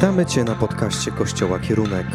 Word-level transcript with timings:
Witamy 0.00 0.26
Cię 0.26 0.44
na 0.44 0.54
podcaście 0.54 1.10
Kościoła 1.10 1.58
Kierunek. 1.58 2.06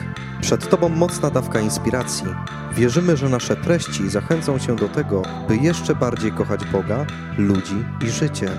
Przed 0.41 0.69
Tobą 0.69 0.89
mocna 0.89 1.29
dawka 1.29 1.59
inspiracji. 1.59 2.25
Wierzymy, 2.73 3.17
że 3.17 3.29
nasze 3.29 3.55
treści 3.55 4.09
zachęcą 4.09 4.59
Cię 4.59 4.75
do 4.75 4.89
tego, 4.89 5.21
by 5.47 5.57
jeszcze 5.57 5.95
bardziej 5.95 6.31
kochać 6.31 6.65
Boga, 6.65 7.05
ludzi 7.37 7.85
i 8.05 8.09
życie. 8.09 8.49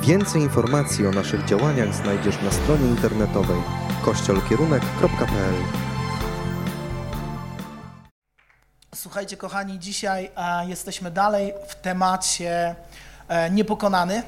Więcej 0.00 0.42
informacji 0.42 1.06
o 1.06 1.10
naszych 1.10 1.44
działaniach 1.44 1.94
znajdziesz 1.94 2.42
na 2.42 2.50
stronie 2.50 2.88
internetowej 2.88 3.62
kościolkierunek.pl 4.04 5.54
Słuchajcie, 8.94 9.36
kochani, 9.36 9.78
dzisiaj 9.78 10.30
a, 10.34 10.64
jesteśmy 10.64 11.10
dalej 11.10 11.52
w 11.68 11.74
temacie 11.74 12.74
e, 13.28 13.50
niepokonany. 13.50 14.22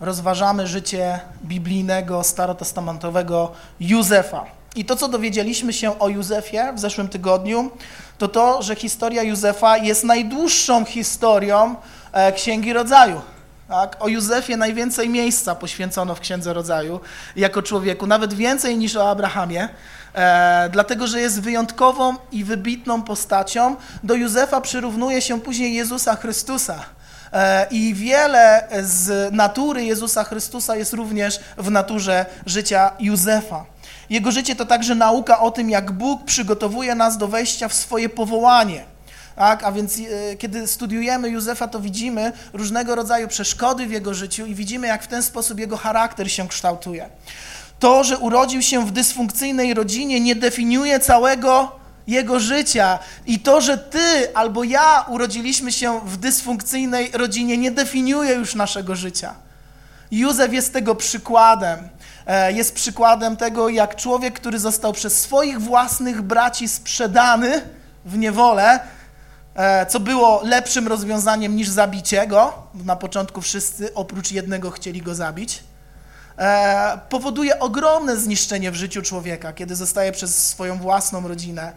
Rozważamy 0.00 0.66
życie 0.66 1.20
biblijnego, 1.44 2.24
starotestamentowego 2.24 3.52
Józefa. 3.80 4.44
I 4.76 4.84
to, 4.84 4.96
co 4.96 5.08
dowiedzieliśmy 5.08 5.72
się 5.72 5.98
o 5.98 6.08
Józefie 6.08 6.72
w 6.74 6.80
zeszłym 6.80 7.08
tygodniu, 7.08 7.70
to 8.18 8.28
to, 8.28 8.62
że 8.62 8.76
historia 8.76 9.22
Józefa 9.22 9.76
jest 9.76 10.04
najdłuższą 10.04 10.84
historią 10.84 11.76
e, 12.12 12.32
Księgi 12.32 12.72
Rodzaju. 12.72 13.20
Tak? 13.68 13.96
O 14.00 14.08
Józefie 14.08 14.56
najwięcej 14.56 15.08
miejsca 15.08 15.54
poświęcono 15.54 16.14
w 16.14 16.20
Księdze 16.20 16.52
Rodzaju 16.52 17.00
jako 17.36 17.62
człowieku, 17.62 18.06
nawet 18.06 18.34
więcej 18.34 18.78
niż 18.78 18.96
o 18.96 19.10
Abrahamie, 19.10 19.68
e, 20.14 20.68
dlatego 20.72 21.06
że 21.06 21.20
jest 21.20 21.40
wyjątkową 21.40 22.14
i 22.32 22.44
wybitną 22.44 23.02
postacią. 23.02 23.76
Do 24.02 24.14
Józefa 24.14 24.60
przyrównuje 24.60 25.22
się 25.22 25.40
później 25.40 25.74
Jezusa 25.74 26.16
Chrystusa. 26.16 26.84
E, 27.32 27.66
I 27.70 27.94
wiele 27.94 28.68
z 28.82 29.32
natury 29.34 29.84
Jezusa 29.84 30.24
Chrystusa 30.24 30.76
jest 30.76 30.92
również 30.92 31.40
w 31.56 31.70
naturze 31.70 32.26
życia 32.46 32.90
Józefa. 33.00 33.64
Jego 34.10 34.30
życie 34.32 34.56
to 34.56 34.66
także 34.66 34.94
nauka 34.94 35.40
o 35.40 35.50
tym, 35.50 35.70
jak 35.70 35.92
Bóg 35.92 36.24
przygotowuje 36.24 36.94
nas 36.94 37.18
do 37.18 37.28
wejścia 37.28 37.68
w 37.68 37.74
swoje 37.74 38.08
powołanie. 38.08 38.84
Tak, 39.36 39.64
a 39.64 39.72
więc 39.72 39.98
e, 39.98 40.36
kiedy 40.36 40.66
studiujemy 40.66 41.30
Józefa, 41.30 41.68
to 41.68 41.80
widzimy 41.80 42.32
różnego 42.52 42.94
rodzaju 42.94 43.28
przeszkody 43.28 43.86
w 43.86 43.90
jego 43.90 44.14
życiu 44.14 44.46
i 44.46 44.54
widzimy, 44.54 44.86
jak 44.86 45.02
w 45.02 45.06
ten 45.06 45.22
sposób 45.22 45.58
jego 45.58 45.76
charakter 45.76 46.30
się 46.30 46.48
kształtuje. 46.48 47.08
To, 47.78 48.04
że 48.04 48.18
urodził 48.18 48.62
się 48.62 48.86
w 48.86 48.90
dysfunkcyjnej 48.90 49.74
rodzinie, 49.74 50.20
nie 50.20 50.34
definiuje 50.34 51.00
całego 51.00 51.77
jego 52.08 52.40
życia. 52.40 52.98
I 53.26 53.40
to, 53.40 53.60
że 53.60 53.78
ty 53.78 54.34
albo 54.34 54.64
ja 54.64 55.04
urodziliśmy 55.08 55.72
się 55.72 56.00
w 56.04 56.16
dysfunkcyjnej 56.16 57.10
rodzinie, 57.12 57.58
nie 57.58 57.70
definiuje 57.70 58.34
już 58.34 58.54
naszego 58.54 58.96
życia. 58.96 59.34
Józef 60.10 60.52
jest 60.52 60.72
tego 60.72 60.94
przykładem. 60.94 61.88
E, 62.26 62.52
Jest 62.52 62.74
przykładem 62.74 63.36
tego, 63.36 63.68
jak 63.68 63.96
człowiek, 63.96 64.34
który 64.34 64.58
został 64.58 64.92
przez 64.92 65.20
swoich 65.20 65.60
własnych 65.60 66.22
braci 66.22 66.68
sprzedany 66.68 67.62
w 68.04 68.18
niewolę, 68.18 68.80
e, 69.54 69.86
co 69.86 70.00
było 70.00 70.40
lepszym 70.44 70.88
rozwiązaniem 70.88 71.56
niż 71.56 71.68
zabicie 71.68 72.26
go. 72.26 72.52
Na 72.74 72.96
początku 72.96 73.40
wszyscy 73.40 73.94
oprócz 73.94 74.32
jednego 74.32 74.70
chcieli 74.70 75.02
go 75.02 75.14
zabić. 75.14 75.62
E, 76.38 76.98
powoduje 77.08 77.58
ogromne 77.58 78.16
zniszczenie 78.16 78.70
w 78.70 78.74
życiu 78.74 79.02
człowieka, 79.02 79.52
kiedy 79.52 79.76
zostaje 79.76 80.12
przez 80.12 80.48
swoją 80.48 80.78
własną 80.78 81.28
rodzinę 81.28 81.72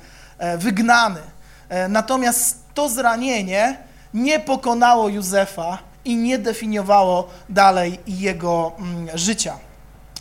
wygnany. 0.58 1.22
E, 1.70 1.88
Natomiast 1.88 2.58
to 2.74 2.90
zranienie 2.90 3.78
nie 4.14 4.40
pokonało 4.40 5.10
Józefa 5.10 5.78
i 6.06 6.16
nie 6.16 6.38
definiowało 6.38 7.30
dalej 7.50 8.00
jego 8.08 8.72
mm, 8.80 9.18
życia. 9.18 9.58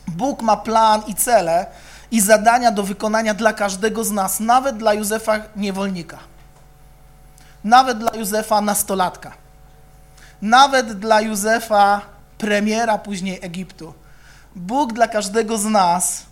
Bóg 0.08 0.42
ma 0.42 0.56
plan 0.56 1.02
i 1.06 1.14
cele 1.14 1.66
i 2.10 2.20
zadania 2.20 2.72
do 2.72 2.82
wykonania 2.82 3.34
dla 3.34 3.52
każdego 3.52 4.04
z 4.04 4.10
nas, 4.10 4.40
nawet 4.40 4.76
dla 4.76 4.94
Józefa 4.94 5.38
niewolnika, 5.56 6.18
nawet 7.64 7.98
dla 7.98 8.16
Józefa 8.16 8.60
nastolatka, 8.60 9.32
nawet 10.42 10.92
dla 10.92 11.20
Józefa 11.20 12.00
premiera 12.38 12.98
później 12.98 13.38
Egiptu. 13.42 13.94
Bóg 14.56 14.92
dla 14.92 15.08
każdego 15.08 15.58
z 15.58 15.64
nas 15.64 16.22
e, 16.22 16.24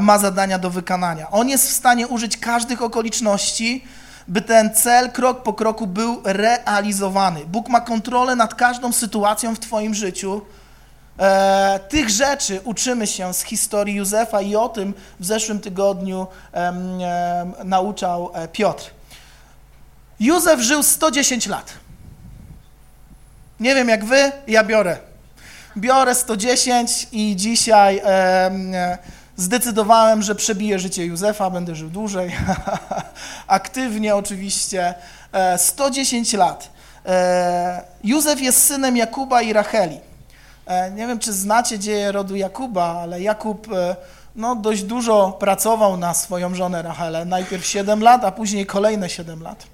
ma 0.00 0.18
zadania 0.18 0.58
do 0.58 0.70
wykonania. 0.70 1.30
On 1.30 1.48
jest 1.48 1.68
w 1.68 1.72
stanie 1.72 2.08
użyć 2.08 2.36
każdych 2.36 2.82
okoliczności, 2.82 3.84
by 4.28 4.42
ten 4.42 4.74
cel 4.74 5.10
krok 5.10 5.42
po 5.42 5.52
kroku 5.52 5.86
był 5.86 6.20
realizowany. 6.24 7.46
Bóg 7.46 7.68
ma 7.68 7.80
kontrolę 7.80 8.36
nad 8.36 8.54
każdą 8.54 8.92
sytuacją 8.92 9.54
w 9.54 9.58
Twoim 9.58 9.94
życiu. 9.94 10.42
E, 11.18 11.80
tych 11.88 12.10
rzeczy 12.10 12.60
uczymy 12.64 13.06
się 13.06 13.34
z 13.34 13.42
historii 13.42 13.94
Józefa 13.94 14.40
i 14.40 14.56
o 14.56 14.68
tym 14.68 14.94
w 15.20 15.26
zeszłym 15.26 15.60
tygodniu 15.60 16.26
nauczał 17.64 18.30
e, 18.34 18.48
Piotr. 18.48 18.90
Józef 20.20 20.60
żył 20.60 20.82
110 20.82 21.46
lat. 21.46 21.72
Nie 23.60 23.74
wiem 23.74 23.88
jak 23.88 24.04
wy, 24.04 24.32
ja 24.46 24.64
biorę. 24.64 24.98
Biorę 25.76 26.14
110 26.14 27.08
i 27.12 27.36
dzisiaj 27.36 28.00
e, 28.04 28.98
zdecydowałem, 29.40 30.22
że 30.22 30.34
przebiję 30.34 30.78
życie 30.78 31.06
Józefa, 31.06 31.50
będę 31.50 31.74
żył 31.74 31.90
dłużej. 31.90 32.32
Aktywnie 33.46 34.16
oczywiście. 34.16 34.94
E, 35.32 35.58
110 35.58 36.32
lat. 36.32 36.68
E, 37.06 37.82
Józef 38.04 38.40
jest 38.40 38.64
synem 38.66 38.96
Jakuba 38.96 39.42
i 39.42 39.52
Racheli. 39.52 40.00
E, 40.66 40.90
Nie 40.90 41.06
wiem, 41.06 41.18
czy 41.18 41.32
znacie 41.32 41.78
dzieje 41.78 42.12
rodu 42.12 42.36
Jakuba, 42.36 43.00
ale 43.02 43.20
Jakub 43.20 43.72
e, 43.72 43.96
no, 44.36 44.56
dość 44.56 44.82
dużo 44.82 45.36
pracował 45.40 45.96
na 45.96 46.14
swoją 46.14 46.54
żonę 46.54 46.82
Rachelę. 46.82 47.24
Najpierw 47.24 47.66
7 47.66 48.02
lat, 48.02 48.24
a 48.24 48.32
później 48.32 48.66
kolejne 48.66 49.10
7 49.10 49.42
lat. 49.42 49.66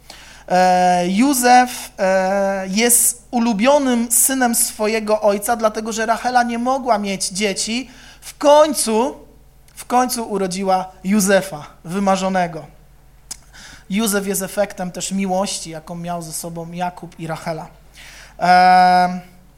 E, 0.49 1.09
Józef 1.09 1.71
e, 1.99 2.66
jest 2.69 3.22
ulubionym 3.31 4.12
synem 4.12 4.55
swojego 4.55 5.21
ojca, 5.21 5.56
dlatego 5.56 5.93
że 5.93 6.06
Rachela 6.06 6.43
nie 6.43 6.59
mogła 6.59 6.99
mieć 6.99 7.28
dzieci. 7.28 7.91
W 8.21 8.38
końcu, 8.38 9.25
w 9.76 9.84
końcu 9.84 10.31
urodziła 10.31 10.92
Józefa, 11.04 11.66
wymarzonego. 11.84 12.66
Józef 13.91 14.26
jest 14.26 14.42
efektem 14.42 14.91
też 14.91 15.12
miłości, 15.12 15.70
jaką 15.70 15.94
miał 15.94 16.22
ze 16.22 16.32
sobą 16.32 16.72
Jakub 16.72 17.20
i 17.20 17.26
Rachela. 17.26 17.69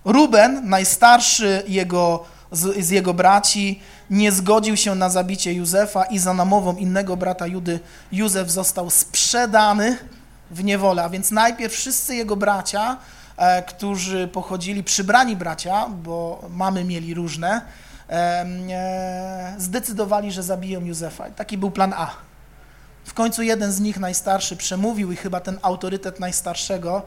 Ruben, 0.04 0.68
najstarszy 0.68 1.62
jego, 1.68 2.24
z, 2.52 2.86
z 2.86 2.90
jego 2.90 3.14
braci, 3.14 3.80
nie 4.10 4.32
zgodził 4.32 4.76
się 4.76 4.94
na 4.94 5.10
zabicie 5.10 5.52
Józefa 5.52 6.04
i 6.04 6.18
za 6.18 6.34
namową 6.34 6.76
innego 6.76 7.16
brata 7.16 7.46
Judy 7.46 7.80
Józef 8.12 8.50
został 8.50 8.90
sprzedany 8.90 9.98
w 10.50 10.64
niewolę. 10.64 11.04
A 11.04 11.08
więc 11.08 11.30
najpierw 11.30 11.74
wszyscy 11.74 12.16
jego 12.16 12.36
bracia, 12.36 12.96
e, 13.36 13.62
którzy 13.62 14.28
pochodzili, 14.28 14.84
przybrani 14.84 15.36
bracia, 15.36 15.86
bo 15.88 16.44
mamy 16.50 16.84
mieli 16.84 17.14
różne, 17.14 17.60
zdecydowali, 19.58 20.32
że 20.32 20.42
zabiją 20.42 20.84
Józefa. 20.84 21.30
Taki 21.30 21.58
był 21.58 21.70
plan 21.70 21.94
A. 21.96 22.10
W 23.04 23.14
końcu 23.14 23.42
jeden 23.42 23.72
z 23.72 23.80
nich, 23.80 23.98
najstarszy, 23.98 24.56
przemówił 24.56 25.12
i 25.12 25.16
chyba 25.16 25.41
ten 25.41 25.58
autorytet 25.62 26.20
najstarszego, 26.20 27.02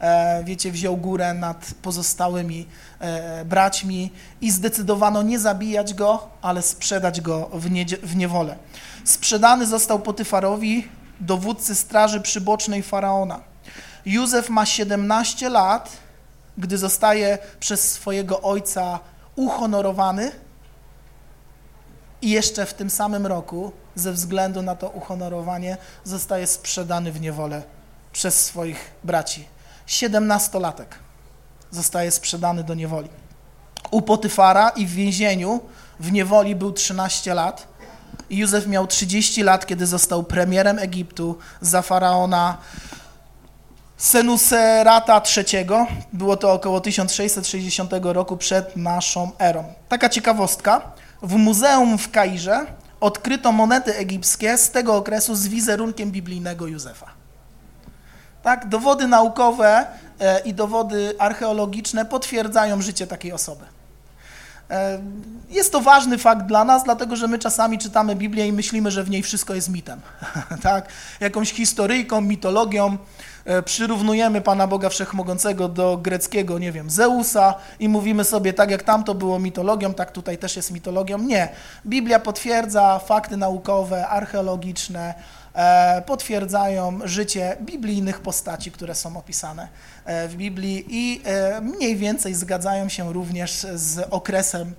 e, 0.00 0.44
wiecie, 0.44 0.72
wziął 0.72 0.96
górę 0.96 1.34
nad 1.34 1.66
pozostałymi 1.82 2.66
e, 3.00 3.44
braćmi 3.44 4.12
i 4.40 4.50
zdecydowano 4.50 5.22
nie 5.22 5.38
zabijać 5.38 5.94
go, 5.94 6.28
ale 6.42 6.62
sprzedać 6.62 7.20
go 7.20 7.50
w, 7.52 7.70
niedzie- 7.70 7.98
w 8.02 8.16
niewolę. 8.16 8.56
Sprzedany 9.04 9.66
został 9.66 9.98
Potyfarowi, 9.98 10.88
dowódcy 11.20 11.74
straży 11.74 12.20
przybocznej 12.20 12.82
Faraona. 12.82 13.40
Józef 14.06 14.50
ma 14.50 14.66
17 14.66 15.48
lat, 15.48 15.90
gdy 16.58 16.78
zostaje 16.78 17.38
przez 17.60 17.92
swojego 17.92 18.42
ojca 18.42 18.98
uhonorowany 19.36 20.32
i 22.22 22.30
jeszcze 22.30 22.66
w 22.66 22.74
tym 22.74 22.90
samym 22.90 23.26
roku, 23.26 23.72
ze 23.94 24.12
względu 24.12 24.62
na 24.62 24.76
to 24.76 24.88
uhonorowanie, 24.88 25.76
zostaje 26.04 26.46
sprzedany 26.46 27.12
w 27.12 27.20
niewolę 27.20 27.62
przez 28.12 28.44
swoich 28.44 28.90
braci. 29.04 29.44
17-latek 29.88 30.86
zostaje 31.70 32.10
sprzedany 32.10 32.64
do 32.64 32.74
niewoli. 32.74 33.08
U 33.90 34.02
Potyfara 34.02 34.68
i 34.68 34.86
w 34.86 34.90
więzieniu 34.90 35.60
w 36.00 36.12
niewoli 36.12 36.56
był 36.56 36.72
13 36.72 37.34
lat. 37.34 37.66
Józef 38.30 38.66
miał 38.66 38.86
30 38.86 39.42
lat, 39.42 39.66
kiedy 39.66 39.86
został 39.86 40.24
premierem 40.24 40.78
Egiptu 40.78 41.38
za 41.60 41.82
faraona 41.82 42.58
Senuserata 43.96 45.22
III. 45.36 45.66
Było 46.12 46.36
to 46.36 46.52
około 46.52 46.80
1660 46.80 47.92
roku 48.02 48.36
przed 48.36 48.76
naszą 48.76 49.30
erą. 49.38 49.64
Taka 49.88 50.08
ciekawostka. 50.08 50.92
W 51.26 51.36
muzeum 51.36 51.98
w 51.98 52.10
Kairze 52.10 52.66
odkryto 53.00 53.52
monety 53.52 53.96
egipskie 53.96 54.58
z 54.58 54.70
tego 54.70 54.96
okresu 54.96 55.34
z 55.34 55.48
wizerunkiem 55.48 56.10
biblijnego 56.10 56.66
Józefa. 56.66 57.06
Tak, 58.42 58.68
dowody 58.68 59.06
naukowe 59.08 59.86
e, 60.20 60.40
i 60.40 60.54
dowody 60.54 61.14
archeologiczne 61.18 62.04
potwierdzają 62.04 62.82
życie 62.82 63.06
takiej 63.06 63.32
osoby. 63.32 63.64
E, 64.70 64.98
jest 65.50 65.72
to 65.72 65.80
ważny 65.80 66.18
fakt 66.18 66.46
dla 66.46 66.64
nas, 66.64 66.84
dlatego 66.84 67.16
że 67.16 67.28
my 67.28 67.38
czasami 67.38 67.78
czytamy 67.78 68.16
Biblię 68.16 68.46
i 68.46 68.52
myślimy, 68.52 68.90
że 68.90 69.04
w 69.04 69.10
niej 69.10 69.22
wszystko 69.22 69.54
jest 69.54 69.68
mitem. 69.68 70.00
tak? 70.62 70.88
Jakąś 71.20 71.52
historyjką, 71.52 72.20
mitologią 72.20 72.96
przyrównujemy 73.64 74.40
Pana 74.40 74.66
Boga 74.66 74.88
Wszechmogącego 74.88 75.68
do 75.68 75.96
greckiego, 75.96 76.58
nie 76.58 76.72
wiem, 76.72 76.90
Zeusa 76.90 77.54
i 77.80 77.88
mówimy 77.88 78.24
sobie, 78.24 78.52
tak 78.52 78.70
jak 78.70 78.82
tamto 78.82 79.14
było 79.14 79.38
mitologią, 79.38 79.94
tak 79.94 80.12
tutaj 80.12 80.38
też 80.38 80.56
jest 80.56 80.70
mitologią. 80.70 81.18
Nie. 81.18 81.48
Biblia 81.86 82.18
potwierdza 82.18 82.98
fakty 82.98 83.36
naukowe, 83.36 84.08
archeologiczne, 84.08 85.14
E, 85.56 86.02
potwierdzają 86.06 86.98
życie 87.04 87.56
biblijnych 87.60 88.20
postaci, 88.20 88.70
które 88.70 88.94
są 88.94 89.16
opisane 89.16 89.68
e, 90.04 90.28
w 90.28 90.36
Biblii 90.36 90.84
i 90.88 91.22
e, 91.24 91.60
mniej 91.60 91.96
więcej 91.96 92.34
zgadzają 92.34 92.88
się 92.88 93.12
również 93.12 93.66
z 93.74 94.06
okresem 94.10 94.74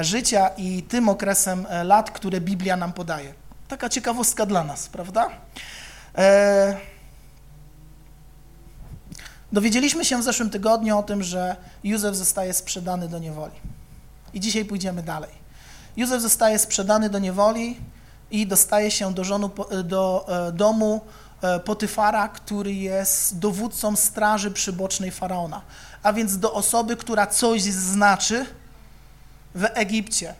życia 0.00 0.50
i 0.56 0.82
tym 0.82 1.08
okresem 1.08 1.66
lat, 1.84 2.10
które 2.10 2.40
Biblia 2.40 2.76
nam 2.76 2.92
podaje. 2.92 3.34
Taka 3.68 3.88
ciekawostka 3.88 4.46
dla 4.46 4.64
nas, 4.64 4.88
prawda? 4.88 5.30
Dowiedzieliśmy 9.52 10.04
się 10.04 10.18
w 10.18 10.24
zeszłym 10.24 10.50
tygodniu 10.50 10.98
o 10.98 11.02
tym, 11.02 11.22
że 11.22 11.56
Józef 11.84 12.16
zostaje 12.16 12.54
sprzedany 12.54 13.08
do 13.08 13.18
niewoli. 13.18 13.54
I 14.34 14.40
dzisiaj 14.40 14.64
pójdziemy 14.64 15.02
dalej. 15.02 15.30
Józef 15.96 16.22
zostaje 16.22 16.58
sprzedany 16.58 17.10
do 17.10 17.18
niewoli, 17.18 17.76
i 18.32 18.46
dostaje 18.46 18.90
się 18.90 19.14
do, 19.14 19.24
żonu, 19.24 19.50
do 19.84 20.26
e, 20.48 20.52
domu 20.52 21.00
e, 21.42 21.60
Potyfara, 21.60 22.28
który 22.28 22.74
jest 22.74 23.38
dowódcą 23.38 23.96
straży 23.96 24.50
przybocznej 24.50 25.10
Faraona, 25.10 25.62
a 26.02 26.12
więc 26.12 26.38
do 26.38 26.52
osoby, 26.52 26.96
która 26.96 27.26
coś 27.26 27.62
znaczy 27.62 28.46
w 29.54 29.64
Egipcie, 29.74 30.34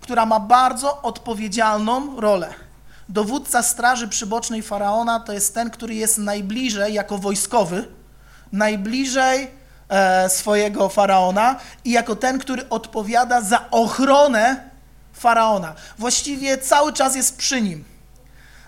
która 0.00 0.26
ma 0.26 0.40
bardzo 0.40 1.02
odpowiedzialną 1.02 2.20
rolę. 2.20 2.54
Dowódca 3.08 3.62
straży 3.62 4.08
przybocznej 4.08 4.62
Faraona 4.62 5.20
to 5.20 5.32
jest 5.32 5.54
ten, 5.54 5.70
który 5.70 5.94
jest 5.94 6.18
najbliżej, 6.18 6.94
jako 6.94 7.18
wojskowy, 7.18 7.88
najbliżej 8.52 9.50
e, 9.88 10.28
swojego 10.28 10.88
Faraona 10.88 11.56
i 11.84 11.90
jako 11.90 12.16
ten, 12.16 12.38
który 12.38 12.68
odpowiada 12.68 13.40
za 13.40 13.70
ochronę 13.70 14.70
faraona. 15.12 15.74
Właściwie 15.98 16.58
cały 16.58 16.92
czas 16.92 17.16
jest 17.16 17.36
przy 17.36 17.62
nim. 17.62 17.84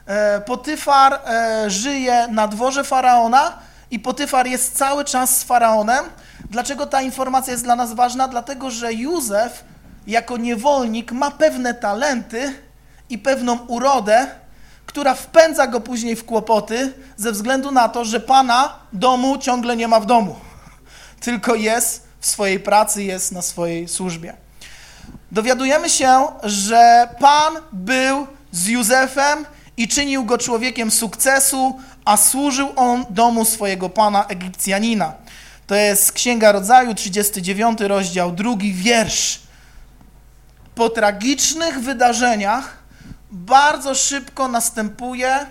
E, 0.06 0.40
Potyfar 0.40 1.20
e, 1.26 1.70
żyje 1.70 2.28
na 2.28 2.48
dworze 2.48 2.84
faraona 2.84 3.58
i 3.90 3.98
Potyfar 3.98 4.46
jest 4.46 4.76
cały 4.76 5.04
czas 5.04 5.38
z 5.38 5.44
faraonem. 5.44 6.04
Dlaczego 6.50 6.86
ta 6.86 7.02
informacja 7.02 7.52
jest 7.52 7.64
dla 7.64 7.76
nas 7.76 7.92
ważna? 7.92 8.28
Dlatego, 8.28 8.70
że 8.70 8.92
Józef 8.92 9.64
jako 10.06 10.36
niewolnik 10.36 11.12
ma 11.12 11.30
pewne 11.30 11.74
talenty 11.74 12.54
i 13.10 13.18
pewną 13.18 13.58
urodę, 13.58 14.26
która 14.94 15.14
wpędza 15.14 15.66
go 15.66 15.80
później 15.80 16.16
w 16.16 16.24
kłopoty 16.24 16.92
ze 17.16 17.32
względu 17.32 17.70
na 17.70 17.88
to, 17.88 18.04
że 18.04 18.20
pana 18.20 18.78
domu 18.92 19.38
ciągle 19.38 19.76
nie 19.76 19.88
ma 19.88 20.00
w 20.00 20.06
domu, 20.06 20.36
tylko 21.20 21.54
jest 21.54 22.02
w 22.20 22.26
swojej 22.26 22.60
pracy, 22.60 23.02
jest 23.02 23.32
na 23.32 23.42
swojej 23.42 23.88
służbie 23.88 24.44
dowiadujemy 25.34 25.90
się, 25.90 26.26
że 26.42 27.08
Pan 27.20 27.54
był 27.72 28.26
z 28.52 28.66
Józefem 28.66 29.46
i 29.76 29.88
czynił 29.88 30.24
go 30.24 30.38
człowiekiem 30.38 30.90
sukcesu, 30.90 31.80
a 32.04 32.16
służył 32.16 32.72
on 32.76 33.04
domu 33.10 33.44
swojego 33.44 33.88
pana 33.88 34.26
Egipcjanina. 34.26 35.12
To 35.66 35.74
jest 35.74 36.12
Księga 36.12 36.52
Rodzaju, 36.52 36.94
39 36.94 37.80
rozdział, 37.80 38.32
drugi 38.32 38.72
wiersz. 38.72 39.40
Po 40.74 40.88
tragicznych 40.88 41.80
wydarzeniach 41.80 42.83
bardzo 43.34 43.94
szybko 43.94 44.48
następuje 44.48 45.46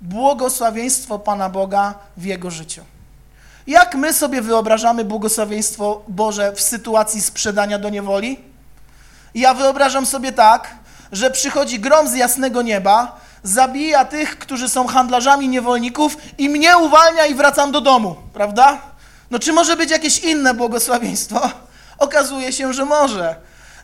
błogosławieństwo 0.00 1.18
Pana 1.18 1.48
Boga 1.48 1.94
w 2.16 2.24
jego 2.24 2.50
życiu. 2.50 2.82
Jak 3.66 3.94
my 3.94 4.12
sobie 4.12 4.42
wyobrażamy 4.42 5.04
błogosławieństwo 5.04 6.02
Boże 6.08 6.52
w 6.52 6.60
sytuacji 6.60 7.22
sprzedania 7.22 7.78
do 7.78 7.88
niewoli? 7.88 8.54
ja 9.34 9.54
wyobrażam 9.54 10.06
sobie 10.06 10.32
tak, 10.32 10.74
że 11.12 11.30
przychodzi 11.30 11.80
grom 11.80 12.08
z 12.08 12.14
jasnego 12.14 12.62
nieba, 12.62 13.20
zabija 13.42 14.04
tych, 14.04 14.38
którzy 14.38 14.68
są 14.68 14.86
handlarzami 14.86 15.48
niewolników 15.48 16.16
i 16.38 16.48
mnie 16.48 16.78
uwalnia 16.78 17.26
i 17.26 17.34
wracam 17.34 17.72
do 17.72 17.80
domu, 17.80 18.16
prawda? 18.32 18.78
No 19.30 19.38
czy 19.38 19.52
może 19.52 19.76
być 19.76 19.90
jakieś 19.90 20.18
inne 20.18 20.54
błogosławieństwo? 20.54 21.50
Okazuje 21.98 22.52
się, 22.52 22.72
że 22.72 22.84
może. 22.84 23.36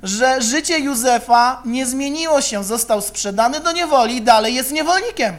Że 0.02 0.42
życie 0.42 0.78
Józefa 0.78 1.62
nie 1.64 1.86
zmieniło 1.86 2.40
się, 2.40 2.64
został 2.64 3.00
sprzedany 3.00 3.60
do 3.60 3.72
niewoli 3.72 4.16
i 4.16 4.22
dalej 4.22 4.54
jest 4.54 4.72
niewolnikiem. 4.72 5.36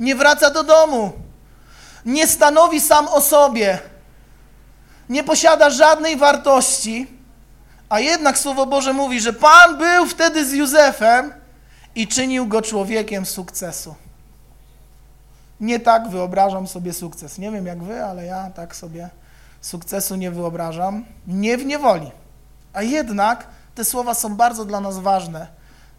Nie 0.00 0.16
wraca 0.16 0.50
do 0.50 0.64
domu. 0.64 1.12
Nie 2.06 2.26
stanowi 2.26 2.80
sam 2.80 3.08
o 3.08 3.20
sobie. 3.20 3.78
Nie 5.08 5.24
posiada 5.24 5.70
żadnej 5.70 6.16
wartości 6.16 7.20
a 7.90 8.00
jednak 8.00 8.38
Słowo 8.38 8.66
Boże 8.66 8.92
mówi, 8.92 9.20
że 9.20 9.32
Pan 9.32 9.78
był 9.78 10.06
wtedy 10.06 10.46
z 10.46 10.52
Józefem 10.52 11.32
i 11.94 12.08
czynił 12.08 12.46
go 12.46 12.62
człowiekiem 12.62 13.26
sukcesu. 13.26 13.94
Nie 15.60 15.80
tak 15.80 16.08
wyobrażam 16.08 16.66
sobie 16.66 16.92
sukces. 16.92 17.38
Nie 17.38 17.50
wiem 17.50 17.66
jak 17.66 17.82
wy, 17.82 18.04
ale 18.04 18.24
ja 18.24 18.50
tak 18.50 18.76
sobie 18.76 19.10
sukcesu 19.60 20.16
nie 20.16 20.30
wyobrażam. 20.30 21.04
Nie 21.26 21.58
w 21.58 21.64
niewoli. 21.64 22.10
A 22.72 22.82
jednak 22.82 23.46
te 23.74 23.84
słowa 23.84 24.14
są 24.14 24.36
bardzo 24.36 24.64
dla 24.64 24.80
nas 24.80 24.98
ważne. 24.98 25.46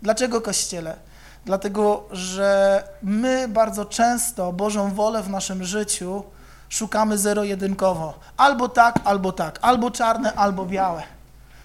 Dlaczego 0.01 0.41
Kościele? 0.41 0.97
Dlatego, 1.45 2.03
że 2.11 2.83
my 3.01 3.47
bardzo 3.47 3.85
często 3.85 4.53
Bożą 4.53 4.93
wolę 4.93 5.23
w 5.23 5.29
naszym 5.29 5.63
życiu 5.63 6.23
szukamy 6.69 7.17
zero-jedynkowo. 7.17 8.19
Albo 8.37 8.69
tak, 8.69 8.99
albo 9.03 9.31
tak. 9.31 9.59
Albo 9.61 9.91
czarne, 9.91 10.33
albo 10.33 10.65
białe. 10.65 11.03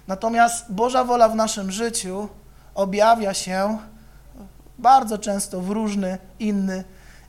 Natomiast 0.08 0.72
Boża 0.72 1.04
wola 1.04 1.28
w 1.28 1.34
naszym 1.34 1.70
życiu 1.70 2.28
objawia 2.74 3.34
się 3.34 3.78
bardzo 4.78 5.18
często 5.18 5.60
w 5.60 5.70
różny, 5.70 6.18
inny 6.38 6.84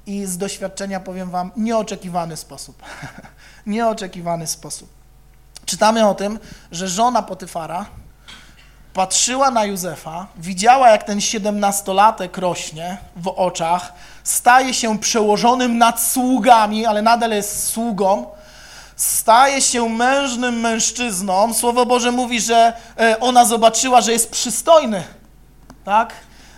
i 0.05 0.25
z 0.25 0.37
doświadczenia 0.37 0.99
powiem 0.99 1.29
Wam 1.29 1.51
nieoczekiwany 1.57 2.37
sposób. 2.37 2.83
nieoczekiwany 3.65 4.47
sposób. 4.47 4.96
Czytamy 5.67 6.07
o 6.07 6.15
tym, 6.15 6.39
że 6.71 6.87
żona 6.87 7.21
Potyfara 7.21 7.85
patrzyła 8.93 9.51
na 9.51 9.65
Józefa, 9.65 10.27
widziała 10.37 10.89
jak 10.89 11.03
ten 11.03 11.21
siedemnastolatek 11.21 12.37
rośnie 12.37 12.97
w 13.15 13.27
oczach, 13.27 13.93
staje 14.23 14.73
się 14.73 14.99
przełożonym 14.99 15.77
nad 15.77 16.01
sługami, 16.01 16.85
ale 16.85 17.01
nadal 17.01 17.31
jest 17.31 17.67
sługą, 17.67 18.25
staje 18.95 19.61
się 19.61 19.89
mężnym 19.89 20.59
mężczyzną. 20.59 21.53
Słowo 21.53 21.85
Boże 21.85 22.11
mówi, 22.11 22.41
że 22.41 22.73
e, 22.99 23.19
ona 23.19 23.45
zobaczyła, 23.45 24.01
że 24.01 24.11
jest 24.11 24.31
przystojny. 24.31 25.03
Tak? 25.83 26.13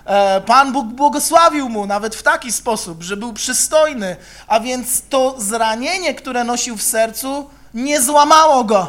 E, 0.06 0.42
Pan 0.42 0.72
Bóg 0.72 0.88
błogosławił 0.88 1.70
mu 1.70 1.86
nawet 1.86 2.16
w 2.16 2.24
taki 2.24 2.52
sposób, 2.52 3.04
że 3.04 3.18
był 3.18 3.34
przystojny, 3.34 4.16
a 4.48 4.60
więc 4.60 5.02
to 5.10 5.36
zranienie, 5.38 6.14
które 6.14 6.44
nosił 6.44 6.78
w 6.78 6.84
sercu, 6.84 7.50
nie 7.74 8.02
złamało 8.02 8.64
go. 8.64 8.88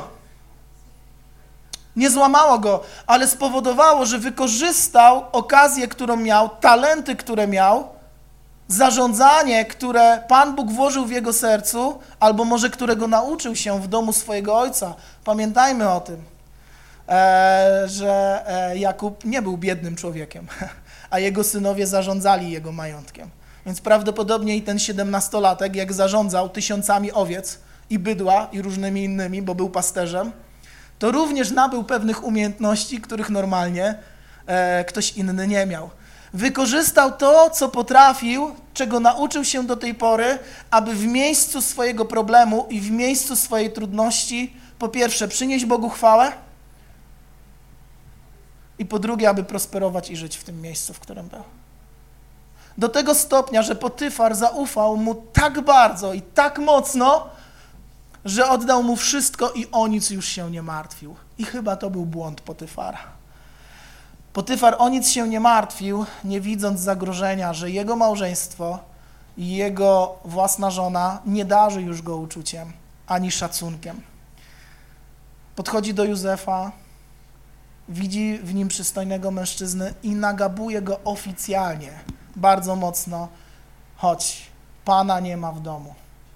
Nie 1.97 2.11
złamało 2.11 2.59
go, 2.59 2.83
ale 3.07 3.29
spowodowało, 3.29 4.07
że 4.07 4.19
wykorzystał 4.19 5.25
okazję, 5.33 5.89
którą 5.89 6.17
miał, 6.17 6.49
talenty, 6.49 7.17
które 7.17 7.47
miał, 7.47 7.89
zarządzanie, 8.69 9.65
które 9.65 10.23
Pan 10.29 10.57
Bóg 10.57 10.73
włożył 10.73 11.07
w 11.07 11.11
jego 11.11 11.33
sercu, 11.33 11.99
albo 12.21 12.45
może 12.45 12.71
którego 12.71 13.09
nauczył 13.09 13.57
się 13.57 13.81
w 13.81 13.89
domu 13.89 14.13
swojego 14.13 14.59
ojca. 14.59 14.95
Pamiętajmy 15.25 15.89
o 15.89 16.01
tym, 16.01 16.23
e, 17.09 17.83
że 17.87 18.43
e, 18.47 18.79
Jakub 18.79 19.25
nie 19.25 19.43
był 19.43 19.59
biednym 19.59 19.97
człowiekiem, 19.97 20.47
a 21.11 21.19
jego 21.19 21.45
synowie 21.45 21.87
zarządzali 21.87 22.51
jego 22.51 22.73
majątkiem. 22.73 23.31
Więc 23.67 23.81
prawdopodobnie 23.81 24.57
i 24.57 24.63
ten 24.63 24.79
siedemnastolatek, 24.79 25.77
jak 25.77 25.93
zarządzał 25.93 26.49
tysiącami 26.49 27.13
owiec 27.13 27.59
i 27.91 27.99
bydła 27.99 28.49
i 28.53 28.63
różnymi 28.63 29.05
innymi, 29.05 29.43
bo 29.43 29.55
był 29.55 29.71
pasterzem, 29.71 30.33
to 30.99 31.11
również 31.11 31.51
nabył 31.51 31.85
pewnych 31.85 32.25
umiejętności, 32.25 33.01
których 33.01 33.31
normalnie 33.31 33.95
e, 34.47 34.85
ktoś 34.85 35.13
inny 35.13 35.47
nie 35.47 35.67
miał. 35.67 35.91
Wykorzystał 36.33 37.13
to, 37.13 37.51
co 37.51 37.69
potrafił, 37.69 38.55
czego 38.75 39.01
nauczył 39.01 39.45
się 39.45 39.65
do 39.65 39.77
tej 39.77 39.95
pory, 39.95 40.39
aby 40.71 40.95
w 40.95 41.07
miejscu 41.07 41.63
swojego 41.63 42.05
problemu 42.05 42.67
i 42.71 42.81
w 42.81 42.91
miejscu 42.91 43.37
swojej 43.37 43.73
trudności, 43.73 44.57
po 44.79 44.89
pierwsze, 44.89 45.29
przynieść 45.29 45.65
Bogu 45.65 45.89
chwałę, 45.89 46.33
i 48.81 48.87
po 48.87 48.99
drugie, 48.99 49.29
aby 49.29 49.45
prosperować 49.45 50.11
i 50.11 50.17
żyć 50.17 50.37
w 50.37 50.45
tym 50.45 50.63
miejscu, 50.63 50.95
w 50.95 51.01
którym 51.01 51.29
był. 51.29 51.43
Do 52.79 52.89
tego 52.89 53.15
stopnia, 53.15 53.63
że 53.63 53.77
Potyfar 53.77 54.35
zaufał 54.35 54.97
mu 54.97 55.15
tak 55.15 55.61
bardzo 55.61 56.15
i 56.15 56.23
tak 56.23 56.59
mocno, 56.59 57.29
że 58.25 58.49
oddał 58.49 58.83
mu 58.83 58.97
wszystko 58.97 59.51
i 59.51 59.67
o 59.73 59.87
nic 59.87 60.11
już 60.11 60.29
się 60.29 60.51
nie 60.51 60.63
martwił. 60.63 61.17
I 61.39 61.45
chyba 61.45 61.77
to 61.77 61.91
był 61.91 62.07
błąd 62.07 62.41
Potyfara. 62.41 62.99
Potyfar 64.33 64.77
o 64.79 64.89
nic 64.89 65.11
się 65.11 65.29
nie 65.29 65.41
martwił, 65.41 66.05
nie 66.25 66.41
widząc 66.41 66.81
zagrożenia, 66.81 67.53
że 67.53 67.71
jego 67.71 67.97
małżeństwo 67.97 68.79
i 69.37 69.57
jego 69.57 70.19
własna 70.25 70.71
żona 70.71 71.21
nie 71.27 71.45
darzy 71.45 71.83
już 71.83 72.03
go 72.03 72.17
uczuciem 72.17 72.73
ani 73.07 73.31
szacunkiem. 73.31 74.01
Podchodzi 75.57 75.95
do 75.95 76.05
Józefa, 76.05 76.73
widzi 77.89 78.39
w 78.43 78.55
nim 78.55 78.69
przystojnego 78.69 79.31
mężczyznę 79.31 79.95
i 80.03 80.15
nagabuje 80.15 80.83
go 80.83 81.01
oficjalnie, 81.05 81.93
bardzo 82.37 82.77
mocno. 82.77 83.29
Chodź, 83.97 84.47
pana 84.85 85.21
nie 85.21 85.37
ma 85.37 85.53
w 85.53 85.61
domu. 85.61 85.95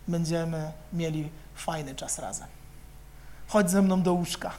Będziemy 0.09 0.73
mieli 0.93 1.29
fajny 1.55 1.95
czas 1.95 2.19
razem. 2.19 2.49
Chodź 3.49 3.71
ze 3.71 3.83
mną 3.83 4.03
do 4.03 4.13
łóżka. 4.13 4.51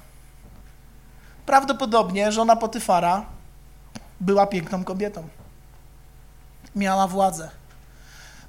Prawdopodobnie 1.46 2.32
żona 2.32 2.56
Potyfara 2.56 3.25
była 4.20 4.48
piękną 4.48 4.84
kobietą. 4.84 5.28
Miała 6.75 7.08
władzę. 7.08 7.50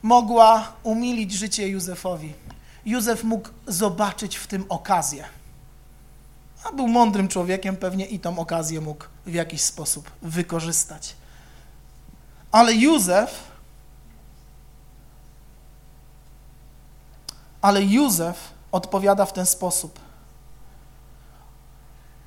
Mogła 0.02 0.72
umilić 0.82 1.32
życie 1.32 1.68
Józefowi. 1.68 2.34
Józef 2.84 3.24
mógł 3.24 3.48
zobaczyć 3.66 4.36
w 4.36 4.46
tym 4.46 4.64
okazję. 4.68 5.24
A 6.64 6.72
był 6.72 6.88
mądrym 6.88 7.28
człowiekiem, 7.28 7.76
pewnie 7.76 8.06
i 8.06 8.20
tą 8.20 8.38
okazję 8.38 8.80
mógł 8.80 9.04
w 9.26 9.34
jakiś 9.34 9.62
sposób 9.62 10.10
wykorzystać. 10.22 11.16
Ale 12.52 12.74
Józef, 12.74 13.42
ale 17.66 17.84
Józef 17.84 18.36
odpowiada 18.72 19.26
w 19.26 19.32
ten 19.32 19.46
sposób. 19.46 19.98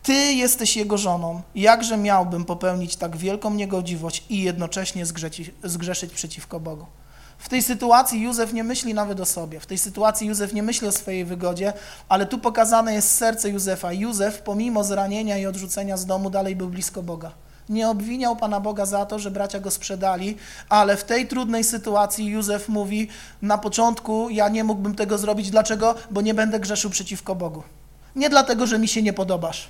Ty 0.03 0.13
jesteś 0.13 0.77
jego 0.77 0.97
żoną, 0.97 1.41
jakże 1.55 1.97
miałbym 1.97 2.45
popełnić 2.45 2.95
tak 2.95 3.17
wielką 3.17 3.53
niegodziwość 3.53 4.25
i 4.29 4.43
jednocześnie 4.43 5.05
zgrzeszyć, 5.05 5.51
zgrzeszyć 5.63 6.13
przeciwko 6.13 6.59
Bogu. 6.59 6.85
W 7.37 7.49
tej 7.49 7.63
sytuacji 7.63 8.21
Józef 8.21 8.53
nie 8.53 8.63
myśli 8.63 8.93
nawet 8.93 9.19
o 9.19 9.25
sobie. 9.25 9.59
W 9.59 9.65
tej 9.65 9.77
sytuacji 9.77 10.27
Józef 10.27 10.53
nie 10.53 10.63
myśli 10.63 10.87
o 10.87 10.91
swojej 10.91 11.25
wygodzie, 11.25 11.73
ale 12.09 12.25
tu 12.25 12.39
pokazane 12.39 12.93
jest 12.93 13.11
serce 13.11 13.49
Józefa. 13.49 13.93
Józef, 13.93 14.41
pomimo 14.41 14.83
zranienia 14.83 15.37
i 15.37 15.45
odrzucenia 15.45 15.97
z 15.97 16.05
domu, 16.05 16.29
dalej 16.29 16.55
był 16.55 16.69
blisko 16.69 17.03
Boga. 17.03 17.31
Nie 17.69 17.89
obwiniał 17.89 18.35
Pana 18.35 18.59
Boga 18.59 18.85
za 18.85 19.05
to, 19.05 19.19
że 19.19 19.31
bracia 19.31 19.59
go 19.59 19.71
sprzedali, 19.71 20.37
ale 20.69 20.97
w 20.97 21.03
tej 21.03 21.27
trudnej 21.27 21.63
sytuacji 21.63 22.25
Józef 22.25 22.69
mówi: 22.69 23.07
Na 23.41 23.57
początku 23.57 24.29
ja 24.29 24.49
nie 24.49 24.63
mógłbym 24.63 24.95
tego 24.95 25.17
zrobić. 25.17 25.51
Dlaczego? 25.51 25.95
Bo 26.11 26.21
nie 26.21 26.33
będę 26.33 26.59
grzeszył 26.59 26.89
przeciwko 26.89 27.35
Bogu. 27.35 27.63
Nie 28.15 28.29
dlatego, 28.29 28.67
że 28.67 28.79
mi 28.79 28.87
się 28.87 29.01
nie 29.01 29.13
podobasz. 29.13 29.69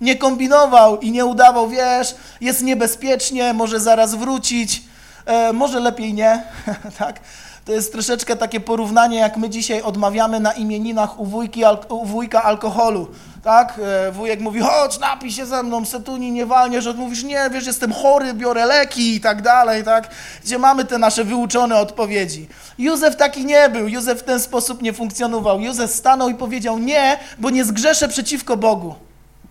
Nie 0.00 0.16
kombinował 0.16 1.00
i 1.00 1.10
nie 1.10 1.26
udawał, 1.26 1.68
wiesz, 1.68 2.14
jest 2.40 2.62
niebezpiecznie, 2.62 3.52
może 3.52 3.80
zaraz 3.80 4.14
wrócić 4.14 4.82
E, 5.28 5.52
może 5.52 5.80
lepiej 5.80 6.14
nie, 6.14 6.42
tak? 6.98 7.20
To 7.68 7.72
jest 7.72 7.92
troszeczkę 7.92 8.36
takie 8.36 8.60
porównanie, 8.60 9.18
jak 9.18 9.36
my 9.36 9.50
dzisiaj 9.50 9.82
odmawiamy 9.82 10.40
na 10.40 10.52
imieninach 10.52 11.20
u, 11.20 11.24
wujki, 11.26 11.62
u 11.88 12.04
wujka 12.04 12.42
alkoholu, 12.42 13.08
tak? 13.44 13.80
E, 14.08 14.12
wujek 14.12 14.40
mówi, 14.40 14.60
chodź, 14.60 14.98
napij 14.98 15.32
się 15.32 15.46
ze 15.46 15.62
mną, 15.62 15.84
setuni 15.84 16.32
nie 16.32 16.46
walniesz, 16.46 16.84
że 16.84 16.94
mówisz, 16.94 17.24
nie, 17.24 17.50
wiesz, 17.52 17.66
jestem 17.66 17.92
chory, 17.92 18.34
biorę 18.34 18.66
leki 18.66 19.14
i 19.14 19.20
tak 19.20 19.42
dalej, 19.42 19.84
tak? 19.84 20.10
Gdzie 20.44 20.58
mamy 20.58 20.84
te 20.84 20.98
nasze 20.98 21.24
wyuczone 21.24 21.76
odpowiedzi. 21.76 22.48
Józef 22.78 23.16
taki 23.16 23.44
nie 23.44 23.68
był, 23.68 23.88
Józef 23.88 24.20
w 24.20 24.24
ten 24.24 24.40
sposób 24.40 24.82
nie 24.82 24.92
funkcjonował. 24.92 25.60
Józef 25.60 25.90
stanął 25.90 26.28
i 26.28 26.34
powiedział, 26.34 26.78
nie, 26.78 27.18
bo 27.38 27.50
nie 27.50 27.64
zgrzeszę 27.64 28.08
przeciwko 28.08 28.56
Bogu. 28.56 28.94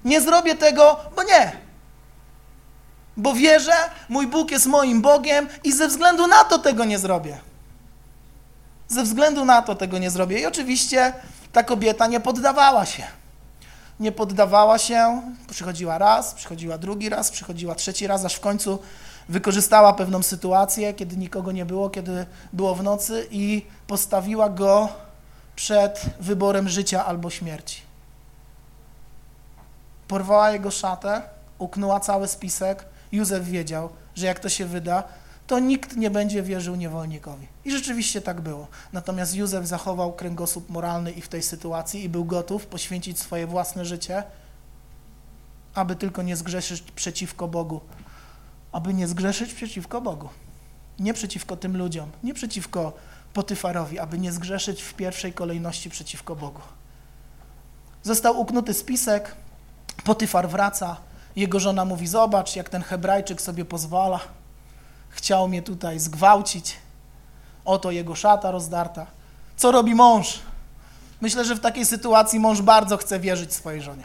Nie 0.05 0.21
zrobię 0.21 0.55
tego, 0.55 0.99
bo 1.15 1.23
nie 1.23 1.51
bo 3.17 3.33
wierzę, 3.33 3.75
mój 4.09 4.27
Bóg 4.27 4.51
jest 4.51 4.65
moim 4.65 5.01
Bogiem 5.01 5.47
i 5.63 5.71
ze 5.71 5.87
względu 5.87 6.27
na 6.27 6.43
to 6.43 6.59
tego 6.59 6.85
nie 6.85 6.99
zrobię. 6.99 7.46
Ze 8.87 9.03
względu 9.03 9.45
na 9.45 9.61
to 9.61 9.75
tego 9.75 9.97
nie 9.97 10.11
zrobię. 10.11 10.39
I 10.39 10.45
oczywiście 10.45 11.13
ta 11.51 11.63
kobieta 11.63 12.07
nie 12.07 12.19
poddawała 12.19 12.85
się. 12.85 13.03
Nie 13.99 14.11
poddawała 14.11 14.77
się, 14.77 15.21
przychodziła 15.49 15.97
raz, 15.97 16.33
przychodziła 16.33 16.77
drugi 16.77 17.09
raz, 17.09 17.31
przychodziła 17.31 17.75
trzeci 17.75 18.07
raz, 18.07 18.25
aż 18.25 18.35
w 18.35 18.39
końcu 18.39 18.79
wykorzystała 19.29 19.93
pewną 19.93 20.23
sytuację, 20.23 20.93
kiedy 20.93 21.17
nikogo 21.17 21.51
nie 21.51 21.65
było, 21.65 21.89
kiedy 21.89 22.25
było 22.53 22.75
w 22.75 22.83
nocy 22.83 23.27
i 23.31 23.65
postawiła 23.87 24.49
go 24.49 24.89
przed 25.55 26.01
wyborem 26.19 26.69
życia 26.69 27.05
albo 27.05 27.29
śmierci. 27.29 27.81
Porwała 30.07 30.51
jego 30.51 30.71
szatę, 30.71 31.21
uknęła 31.57 31.99
cały 31.99 32.27
spisek, 32.27 32.85
Józef 33.11 33.45
wiedział, 33.45 33.89
że 34.15 34.25
jak 34.25 34.39
to 34.39 34.49
się 34.49 34.65
wyda, 34.65 35.03
to 35.47 35.59
nikt 35.59 35.95
nie 35.95 36.11
będzie 36.11 36.43
wierzył 36.43 36.75
niewolnikowi. 36.75 37.47
I 37.65 37.71
rzeczywiście 37.71 38.21
tak 38.21 38.41
było. 38.41 38.67
Natomiast 38.93 39.35
Józef 39.35 39.67
zachował 39.67 40.13
kręgosłup 40.13 40.69
moralny 40.69 41.11
i 41.11 41.21
w 41.21 41.27
tej 41.27 41.43
sytuacji 41.43 42.03
i 42.03 42.09
był 42.09 42.25
gotów 42.25 42.65
poświęcić 42.67 43.19
swoje 43.19 43.47
własne 43.47 43.85
życie, 43.85 44.23
aby 45.73 45.95
tylko 45.95 46.21
nie 46.21 46.35
zgrzeszyć 46.35 46.81
przeciwko 46.81 47.47
Bogu. 47.47 47.81
Aby 48.71 48.93
nie 48.93 49.07
zgrzeszyć 49.07 49.53
przeciwko 49.53 50.01
Bogu. 50.01 50.29
Nie 50.99 51.13
przeciwko 51.13 51.57
tym 51.57 51.77
ludziom, 51.77 52.11
nie 52.23 52.33
przeciwko 52.33 52.93
Potyfarowi, 53.33 53.99
aby 53.99 54.19
nie 54.19 54.31
zgrzeszyć 54.31 54.81
w 54.81 54.93
pierwszej 54.93 55.33
kolejności 55.33 55.89
przeciwko 55.89 56.35
Bogu. 56.35 56.61
Został 58.03 58.39
uknuty 58.39 58.73
spisek, 58.73 59.35
Potyfar 60.03 60.49
wraca, 60.49 60.97
jego 61.35 61.59
żona 61.59 61.85
mówi, 61.85 62.07
zobacz, 62.07 62.55
jak 62.55 62.69
ten 62.69 62.81
hebrajczyk 62.81 63.41
sobie 63.41 63.65
pozwala. 63.65 64.19
Chciał 65.17 65.47
mnie 65.47 65.61
tutaj 65.61 65.99
zgwałcić. 65.99 66.77
Oto 67.65 67.91
jego 67.91 68.15
szata 68.15 68.51
rozdarta. 68.51 69.05
Co 69.57 69.71
robi 69.71 69.95
mąż? 69.95 70.39
Myślę, 71.21 71.45
że 71.45 71.55
w 71.55 71.59
takiej 71.59 71.85
sytuacji 71.85 72.39
mąż 72.39 72.61
bardzo 72.61 72.97
chce 72.97 73.19
wierzyć 73.19 73.53
swojej 73.53 73.81
żonie. 73.81 74.03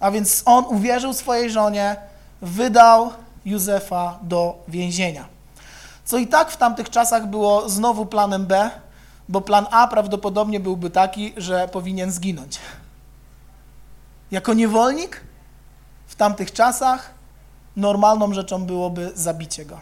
A 0.00 0.10
więc 0.10 0.42
on 0.46 0.64
uwierzył 0.64 1.12
swojej 1.12 1.50
żonie, 1.50 1.96
wydał 2.42 3.12
Józefa 3.44 4.18
do 4.22 4.64
więzienia. 4.68 5.24
Co 6.04 6.18
i 6.18 6.26
tak 6.26 6.50
w 6.50 6.56
tamtych 6.56 6.90
czasach 6.90 7.26
było 7.26 7.68
znowu 7.68 8.06
planem 8.06 8.46
B, 8.46 8.70
bo 9.28 9.40
plan 9.40 9.66
A 9.70 9.88
prawdopodobnie 9.88 10.60
byłby 10.60 10.90
taki, 10.90 11.32
że 11.36 11.68
powinien 11.68 12.12
zginąć. 12.12 12.58
Jako 14.30 14.54
niewolnik 14.54 15.20
w 16.06 16.14
tamtych 16.14 16.52
czasach 16.52 17.13
normalną 17.76 18.34
rzeczą 18.34 18.64
byłoby 18.64 19.12
zabicie 19.14 19.64
go. 19.64 19.80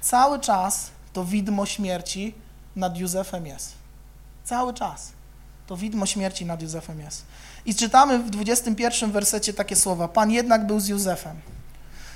Cały 0.00 0.40
czas 0.40 0.90
to 1.12 1.24
widmo 1.24 1.66
śmierci 1.66 2.34
nad 2.76 2.98
Józefem 2.98 3.46
jest. 3.46 3.72
Cały 4.44 4.74
czas 4.74 5.12
to 5.66 5.76
widmo 5.76 6.06
śmierci 6.06 6.46
nad 6.46 6.62
Józefem 6.62 7.00
jest. 7.00 7.24
I 7.66 7.74
czytamy 7.74 8.18
w 8.18 8.30
21 8.30 9.12
wersecie 9.12 9.54
takie 9.54 9.76
słowa. 9.76 10.08
Pan 10.08 10.30
jednak 10.30 10.66
był 10.66 10.80
z 10.80 10.88
Józefem. 10.88 11.40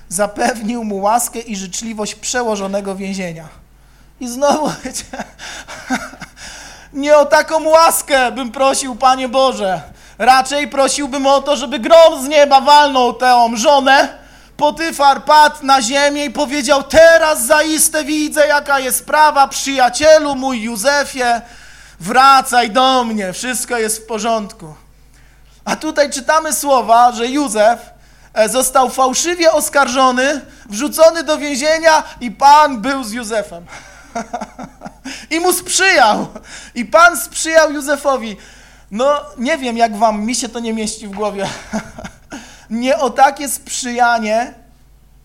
Zapewnił 0.09 0.85
mu 0.85 0.97
łaskę 0.97 1.39
i 1.39 1.57
życzliwość 1.57 2.15
przełożonego 2.15 2.97
więzienia. 2.97 3.49
I 4.21 4.29
znowu, 4.29 4.73
nie 6.93 7.17
o 7.17 7.27
taką 7.27 7.69
łaskę 7.69 8.33
bym 8.33 8.53
prosił, 8.53 8.97
Panie 8.97 9.29
Boże. 9.29 9.83
Raczej 10.19 10.69
prosiłbym 10.69 11.27
o 11.27 11.41
to, 11.41 11.57
żeby 11.57 11.79
grom 11.79 12.25
z 12.25 12.29
nieba 12.29 12.61
walnął 12.61 13.15
tę 13.15 13.51
żonę. 13.55 14.20
Potyfar 14.61 15.25
padł 15.25 15.57
na 15.67 15.83
ziemię 15.83 16.25
i 16.25 16.31
powiedział, 16.31 16.83
teraz 16.83 17.47
zaiste 17.47 18.05
widzę, 18.05 18.47
jaka 18.47 18.81
jest 18.81 18.99
sprawa, 18.99 19.49
przyjacielu 19.49 20.37
mój 20.37 20.63
Józefie, 20.63 21.41
wracaj 22.01 22.71
do 22.71 23.05
mnie, 23.05 23.33
wszystko 23.33 23.79
jest 23.79 23.99
w 23.99 24.07
porządku. 24.07 24.75
A 25.65 25.77
tutaj 25.77 26.11
czytamy 26.11 26.53
słowa, 26.53 27.13
że 27.13 27.27
Józef 27.27 27.81
e, 28.35 28.49
został 28.49 28.91
fałszywie 28.91 29.53
oskarżony, 29.53 30.41
wrzucony 30.67 31.23
do 31.23 31.39
więzienia 31.39 32.03
i 32.21 32.31
Pan 32.31 32.81
był 32.81 33.05
z 33.05 33.13
Józefem. 33.13 33.67
I 35.35 35.41
mu 35.41 35.53
sprzyjał. 35.53 36.27
I 36.75 36.85
Pan 36.85 37.17
sprzyjał 37.21 37.73
Józefowi. 37.73 38.37
No, 38.91 39.21
nie 39.39 39.59
wiem 39.59 39.77
jak 39.77 39.97
wam, 39.97 40.25
mi 40.25 40.35
się 40.35 40.49
to 40.49 40.61
nie 40.61 40.73
mieści 40.73 41.09
w 41.09 41.11
głowie. 41.11 41.49
nie 42.71 42.99
o 42.99 43.11
takie 43.11 43.49
sprzyjanie 43.49 44.55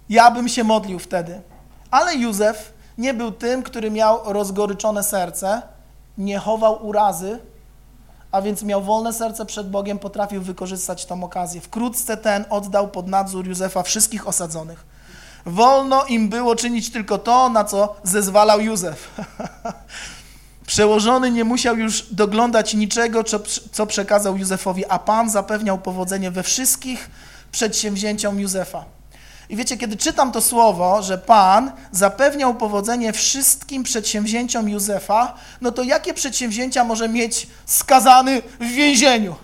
ja 0.10 0.32
bym 0.32 0.50
się 0.50 0.64
modlił 0.64 1.00
wtedy. 1.00 1.42
Ale 1.92 2.16
Józef 2.16 2.74
nie 2.98 3.14
był 3.14 3.32
tym, 3.32 3.64
który 3.64 3.92
miał 3.92 4.34
rozgoryczone 4.34 5.04
serce, 5.04 5.62
nie 6.18 6.40
chował 6.40 6.86
urazy, 6.88 7.40
a 8.32 8.42
więc 8.42 8.64
miał 8.64 8.84
wolne 8.84 9.14
serce 9.14 9.46
przed 9.46 9.70
Bogiem, 9.70 10.00
potrafił 10.00 10.42
wykorzystać 10.42 11.06
tą 11.06 11.24
okazję. 11.24 11.62
Wkrótce 11.62 12.18
ten 12.18 12.46
oddał 12.50 12.88
pod 12.88 13.08
nadzór 13.08 13.48
Józefa 13.48 13.84
wszystkich 13.84 14.28
osadzonych. 14.28 14.86
Wolno 15.46 16.06
im 16.06 16.30
było 16.30 16.56
czynić 16.56 16.92
tylko 16.92 17.18
to, 17.18 17.50
na 17.50 17.64
co 17.64 17.96
zezwalał 18.04 18.62
Józef. 18.62 19.10
Przełożony 20.68 21.32
nie 21.32 21.44
musiał 21.44 21.78
już 21.78 22.14
doglądać 22.14 22.74
niczego, 22.74 23.24
co, 23.72 23.86
przekazał 23.86 24.38
Józefowi, 24.38 24.86
a 24.86 25.00
Pan 25.00 25.30
zapewniał 25.30 25.78
powodzenie 25.78 26.32
we 26.32 26.44
wszystkich 26.44 27.10
przedsięwzięciom 27.56 28.40
Józefa. 28.40 28.86
I 29.50 29.56
wiecie, 29.56 29.78
kiedy 29.78 29.98
czytam 29.98 30.32
to 30.32 30.42
słowo, 30.42 31.04
że 31.04 31.18
Pan 31.18 31.72
zapewniał 31.92 32.56
powodzenie 32.56 33.14
wszystkim 33.14 33.84
przedsięwzięciom 33.84 34.70
Józefa, 34.70 35.34
no 35.62 35.72
to 35.72 35.84
jakie 35.84 36.14
przedsięwzięcia 36.14 36.84
może 36.84 37.10
mieć 37.10 37.48
skazany 37.66 38.42
w 38.60 38.66
więzieniu? 38.66 39.36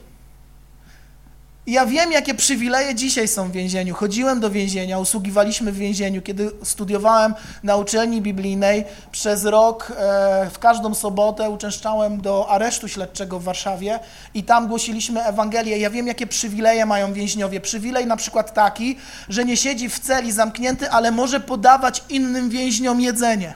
Ja 1.68 1.86
wiem, 1.86 2.12
jakie 2.12 2.34
przywileje 2.34 2.96
dzisiaj 2.96 3.28
są 3.28 3.50
w 3.50 3.52
więzieniu. 3.52 3.96
Chodziłem 3.96 4.40
do 4.40 4.50
więzienia, 4.50 5.00
usługiwaliśmy 5.00 5.72
w 5.72 5.78
więzieniu. 5.78 6.22
Kiedy 6.22 6.52
studiowałem 6.64 7.34
na 7.64 7.76
uczelni 7.76 8.22
biblijnej, 8.22 8.86
przez 9.12 9.46
rok 9.46 9.92
e, 9.98 10.50
w 10.54 10.60
każdą 10.60 10.94
sobotę 10.94 11.50
uczęszczałem 11.50 12.22
do 12.22 12.50
aresztu 12.50 12.88
śledczego 12.88 13.40
w 13.40 13.44
Warszawie 13.44 14.00
i 14.34 14.44
tam 14.44 14.68
głosiliśmy 14.68 15.24
Ewangelię. 15.24 15.78
Ja 15.78 15.90
wiem, 15.90 16.08
jakie 16.08 16.28
przywileje 16.28 16.86
mają 16.86 17.14
więźniowie. 17.14 17.62
Przywilej 17.62 18.06
na 18.06 18.18
przykład 18.18 18.54
taki, 18.54 18.98
że 19.30 19.46
nie 19.46 19.58
siedzi 19.58 19.90
w 19.90 20.00
celi 20.00 20.32
zamknięty, 20.32 20.90
ale 20.90 21.12
może 21.12 21.40
podawać 21.40 22.04
innym 22.10 22.50
więźniom 22.50 23.02
jedzenie. 23.02 23.54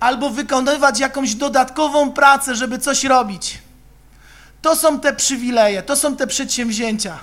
Albo 0.00 0.30
wykonywać 0.30 1.00
jakąś 1.00 1.34
dodatkową 1.34 2.12
pracę, 2.12 2.56
żeby 2.56 2.78
coś 2.78 3.04
robić. 3.04 3.61
To 4.62 4.76
są 4.76 5.00
te 5.00 5.12
przywileje, 5.12 5.82
to 5.82 5.96
są 5.96 6.16
te 6.16 6.26
przedsięwzięcia, 6.26 7.18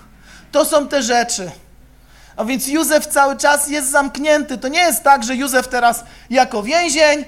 to 0.52 0.66
są 0.66 0.88
te 0.88 1.04
rzeczy. 1.04 1.52
A 2.36 2.46
więc 2.46 2.68
Józef 2.68 3.08
cały 3.08 3.38
czas 3.38 3.68
jest 3.68 3.92
zamknięty. 3.92 4.58
To 4.58 4.68
nie 4.68 4.80
jest 4.80 5.04
tak, 5.04 5.24
że 5.24 5.36
Józef 5.36 5.68
teraz 5.68 6.04
jako 6.30 6.64
więzień 6.64 7.26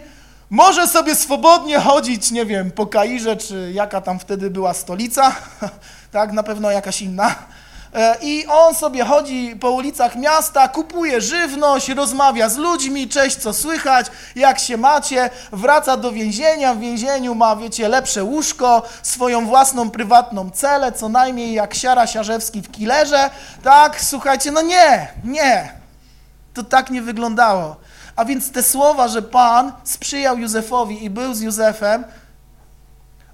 może 0.49 0.87
sobie 0.87 1.15
swobodnie 1.15 1.79
chodzić, 1.79 2.31
nie 2.31 2.45
wiem, 2.45 2.71
po 2.71 2.87
Kairze, 2.87 3.37
czy 3.37 3.71
jaka 3.73 4.01
tam 4.01 4.19
wtedy 4.19 4.49
była 4.49 4.73
stolica, 4.73 5.35
tak, 6.11 6.31
na 6.31 6.43
pewno 6.43 6.71
jakaś 6.71 7.01
inna 7.01 7.35
I 8.21 8.45
on 8.47 8.75
sobie 8.75 9.05
chodzi 9.05 9.55
po 9.59 9.71
ulicach 9.71 10.15
miasta, 10.15 10.67
kupuje 10.67 11.21
żywność, 11.21 11.89
rozmawia 11.89 12.49
z 12.49 12.57
ludźmi, 12.57 13.07
cześć, 13.07 13.37
co 13.37 13.53
słychać, 13.53 14.05
jak 14.35 14.59
się 14.59 14.77
macie, 14.77 15.29
wraca 15.51 15.97
do 15.97 16.11
więzienia, 16.11 16.73
w 16.73 16.79
więzieniu 16.79 17.35
ma, 17.35 17.55
wiecie, 17.55 17.89
lepsze 17.89 18.23
łóżko, 18.23 18.83
swoją 19.03 19.45
własną 19.45 19.89
prywatną 19.89 20.49
celę, 20.49 20.91
co 20.91 21.09
najmniej 21.09 21.53
jak 21.53 21.73
Siara 21.73 22.07
Siarzewski 22.07 22.61
w 22.61 22.71
Killerze, 22.71 23.29
tak, 23.63 24.01
słuchajcie, 24.01 24.51
no 24.51 24.61
nie, 24.61 25.07
nie, 25.23 25.73
to 26.53 26.63
tak 26.63 26.89
nie 26.89 27.01
wyglądało. 27.01 27.75
A 28.15 28.25
więc 28.25 28.51
te 28.51 28.63
słowa, 28.63 29.07
że 29.07 29.21
Pan 29.21 29.71
sprzyjał 29.83 30.37
Józefowi 30.37 31.05
i 31.05 31.09
był 31.09 31.33
z 31.33 31.41
Józefem, 31.41 32.03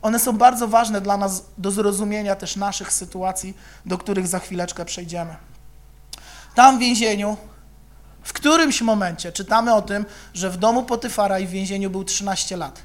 one 0.01 0.20
są 0.20 0.38
bardzo 0.38 0.68
ważne 0.68 1.01
dla 1.01 1.18
nas 1.18 1.46
do 1.58 1.72
zrozumienia 1.72 2.36
też 2.36 2.56
naszych 2.56 2.94
sytuacji, 2.94 3.58
do 3.86 3.98
których 3.98 4.27
za 4.27 4.39
chwileczkę 4.39 4.86
przejdziemy. 4.86 5.36
Tam 6.56 6.77
w 6.77 6.80
więzieniu, 6.80 7.38
w 8.22 8.34
którymś 8.34 8.82
momencie 8.82 9.32
czytamy 9.32 9.74
o 9.74 9.82
tym, 9.82 10.06
że 10.34 10.50
w 10.50 10.58
domu 10.58 10.84
Potyfara 10.84 11.39
i 11.39 11.48
w 11.48 11.50
więzieniu 11.50 11.89
był 11.89 12.04
13 12.04 12.58
lat. 12.58 12.82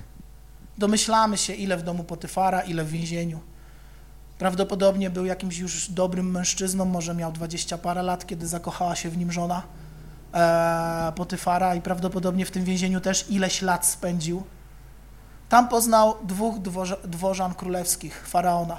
Domyślamy 0.79 1.39
się, 1.39 1.55
ile 1.55 1.77
w 1.77 1.83
domu 1.83 2.05
Potyfara, 2.05 2.61
ile 2.61 2.85
w 2.85 2.91
więzieniu. 2.91 3.41
Prawdopodobnie 4.39 5.11
był 5.11 5.25
jakimś 5.25 5.59
już 5.59 5.91
dobrym 5.91 6.31
mężczyzną, 6.31 6.85
może 6.85 7.15
miał 7.15 7.33
20 7.33 7.79
parę 7.79 8.03
lat, 8.03 8.27
kiedy 8.27 8.47
zakochała 8.47 8.97
się 8.97 9.11
w 9.11 9.19
nim 9.19 9.33
żona 9.33 9.63
e, 10.35 11.13
Potyfara 11.17 11.75
i 11.75 11.81
prawdopodobnie 11.81 12.47
w 12.47 12.51
tym 12.51 12.65
więzieniu 12.65 13.01
też 13.01 13.31
ileś 13.31 13.63
lat 13.63 13.87
spędził. 13.87 14.43
Tam 15.53 15.69
poznał 15.69 16.15
dwóch 16.23 16.59
dworzan 17.05 17.55
królewskich, 17.55 18.27
faraona, 18.27 18.77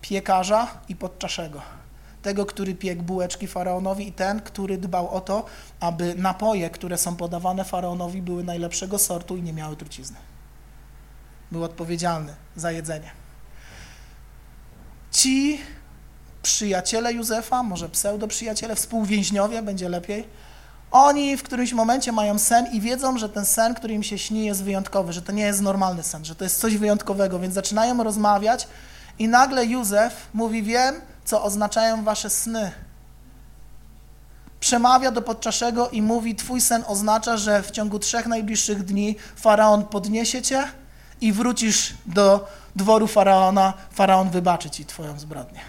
piekarza 0.00 0.68
i 0.88 0.96
podczaszego. 0.96 1.62
Tego, 2.22 2.46
który 2.46 2.74
piekł 2.74 3.02
bułeczki 3.02 3.46
faraonowi 3.46 4.08
i 4.08 4.12
ten, 4.12 4.40
który 4.40 4.78
dbał 4.78 5.10
o 5.10 5.20
to, 5.20 5.44
aby 5.80 6.14
napoje, 6.14 6.70
które 6.70 6.98
są 6.98 7.16
podawane 7.16 7.64
faraonowi, 7.64 8.22
były 8.22 8.44
najlepszego 8.44 8.98
sortu 8.98 9.36
i 9.36 9.42
nie 9.42 9.52
miały 9.52 9.76
trucizny. 9.76 10.16
Był 11.52 11.64
odpowiedzialny 11.64 12.34
za 12.56 12.72
jedzenie. 12.72 13.10
Ci 15.10 15.60
przyjaciele 16.42 17.12
Józefa, 17.12 17.62
może 17.62 17.88
pseudo-przyjaciele, 17.88 18.76
współwięźniowie, 18.76 19.62
będzie 19.62 19.88
lepiej, 19.88 20.26
oni 20.90 21.36
w 21.36 21.42
którymś 21.42 21.72
momencie 21.72 22.12
mają 22.12 22.38
sen 22.38 22.66
i 22.72 22.80
wiedzą, 22.80 23.18
że 23.18 23.28
ten 23.28 23.46
sen, 23.46 23.74
który 23.74 23.94
im 23.94 24.02
się 24.02 24.18
śni, 24.18 24.44
jest 24.44 24.64
wyjątkowy, 24.64 25.12
że 25.12 25.22
to 25.22 25.32
nie 25.32 25.42
jest 25.42 25.60
normalny 25.60 26.02
sen, 26.02 26.24
że 26.24 26.34
to 26.34 26.44
jest 26.44 26.60
coś 26.60 26.76
wyjątkowego, 26.76 27.38
więc 27.38 27.54
zaczynają 27.54 28.04
rozmawiać 28.04 28.68
i 29.18 29.28
nagle 29.28 29.66
Józef 29.66 30.28
mówi, 30.34 30.62
wiem, 30.62 31.00
co 31.24 31.42
oznaczają 31.42 32.04
wasze 32.04 32.30
sny. 32.30 32.72
Przemawia 34.60 35.10
do 35.10 35.22
podczaszego 35.22 35.88
i 35.88 36.02
mówi, 36.02 36.34
twój 36.34 36.60
sen 36.60 36.84
oznacza, 36.86 37.36
że 37.36 37.62
w 37.62 37.70
ciągu 37.70 37.98
trzech 37.98 38.26
najbliższych 38.26 38.84
dni 38.84 39.16
Faraon 39.36 39.84
podniesie 39.84 40.42
cię 40.42 40.64
i 41.20 41.32
wrócisz 41.32 41.94
do 42.06 42.48
dworu 42.76 43.06
Faraona, 43.06 43.72
Faraon 43.92 44.30
wybaczy 44.30 44.70
ci 44.70 44.86
twoją 44.86 45.18
zbrodnię. 45.18 45.60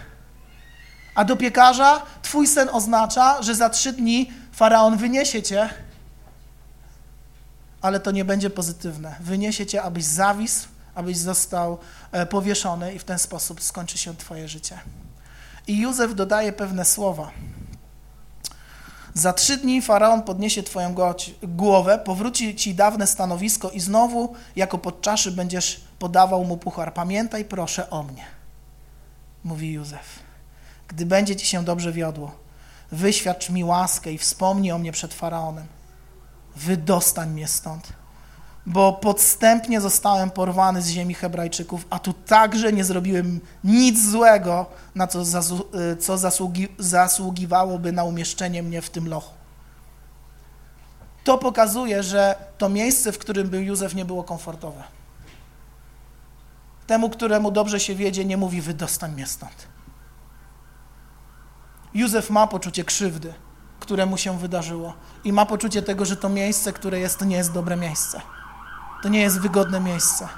A 1.14 1.24
do 1.24 1.36
piekarza 1.36 2.02
twój 2.22 2.46
sen 2.46 2.68
oznacza, 2.72 3.42
że 3.42 3.54
za 3.54 3.70
trzy 3.70 3.92
dni 3.92 4.32
Faraon 4.58 4.96
wyniesie 4.96 5.42
cię, 5.42 5.68
ale 7.80 8.00
to 8.00 8.10
nie 8.10 8.24
będzie 8.24 8.50
pozytywne. 8.50 9.16
Wyniesie 9.20 9.66
cię, 9.66 9.82
abyś 9.82 10.04
zawisł, 10.04 10.68
abyś 10.94 11.16
został 11.16 11.78
e, 12.12 12.26
powieszony 12.26 12.94
i 12.94 12.98
w 12.98 13.04
ten 13.04 13.18
sposób 13.18 13.62
skończy 13.62 13.98
się 13.98 14.16
twoje 14.16 14.48
życie. 14.48 14.78
I 15.66 15.78
Józef 15.78 16.14
dodaje 16.14 16.52
pewne 16.52 16.84
słowa. 16.84 17.30
Za 19.14 19.32
trzy 19.32 19.56
dni 19.56 19.82
Faraon 19.82 20.22
podniesie 20.22 20.62
twoją 20.62 20.94
głowę, 21.42 21.98
powróci 21.98 22.56
ci 22.56 22.74
dawne 22.74 23.06
stanowisko 23.06 23.70
i 23.70 23.80
znowu 23.80 24.34
jako 24.56 24.78
podczaszy 24.78 25.32
będziesz 25.32 25.80
podawał 25.98 26.44
mu 26.44 26.56
puchar. 26.56 26.94
Pamiętaj 26.94 27.44
proszę 27.44 27.90
o 27.90 28.02
mnie, 28.02 28.24
mówi 29.44 29.72
Józef. 29.72 30.18
Gdy 30.88 31.06
będzie 31.06 31.36
ci 31.36 31.46
się 31.46 31.64
dobrze 31.64 31.92
wiodło, 31.92 32.47
wyświadcz 32.92 33.50
mi 33.50 33.64
łaskę 33.64 34.12
i 34.12 34.18
wspomnij 34.18 34.72
o 34.72 34.78
mnie 34.78 34.92
przed 34.92 35.14
Faraonem. 35.14 35.66
Wydostań 36.56 37.30
mnie 37.30 37.48
stąd, 37.48 37.92
bo 38.66 38.92
podstępnie 38.92 39.80
zostałem 39.80 40.30
porwany 40.30 40.82
z 40.82 40.88
ziemi 40.88 41.14
Hebrajczyków, 41.14 41.86
a 41.90 41.98
tu 41.98 42.12
także 42.12 42.72
nie 42.72 42.84
zrobiłem 42.84 43.40
nic 43.64 44.10
złego, 44.10 44.66
na 44.94 45.06
co, 45.06 45.22
y, 45.22 45.96
co 45.96 46.18
zasługi, 46.18 46.68
zasługiwałoby 46.78 47.92
na 47.92 48.04
umieszczenie 48.04 48.62
mnie 48.62 48.82
w 48.82 48.90
tym 48.90 49.08
lochu. 49.08 49.34
To 51.24 51.38
pokazuje, 51.38 52.02
że 52.02 52.34
to 52.58 52.68
miejsce, 52.68 53.12
w 53.12 53.18
którym 53.18 53.48
był 53.48 53.60
Józef, 53.60 53.94
nie 53.94 54.04
było 54.04 54.24
komfortowe. 54.24 54.84
Temu, 56.86 57.10
któremu 57.10 57.50
dobrze 57.50 57.80
się 57.80 57.94
wiedzie, 57.94 58.24
nie 58.24 58.36
mówi 58.36 58.60
wydostań 58.60 59.12
mnie 59.12 59.26
stąd. 59.26 59.77
Józef 61.94 62.30
ma 62.30 62.46
poczucie 62.46 62.84
krzywdy, 62.84 63.34
które 63.80 64.06
mu 64.06 64.16
się 64.16 64.38
wydarzyło 64.38 64.94
i 65.24 65.32
ma 65.32 65.46
poczucie 65.46 65.82
tego, 65.82 66.04
że 66.04 66.16
to 66.16 66.28
miejsce, 66.28 66.72
które 66.72 67.00
jest, 67.00 67.18
to 67.18 67.24
nie 67.24 67.36
jest 67.36 67.52
dobre 67.52 67.76
miejsce. 67.76 68.20
To 69.02 69.08
nie 69.08 69.20
jest 69.20 69.40
wygodne 69.40 69.80
miejsce. 69.80 70.28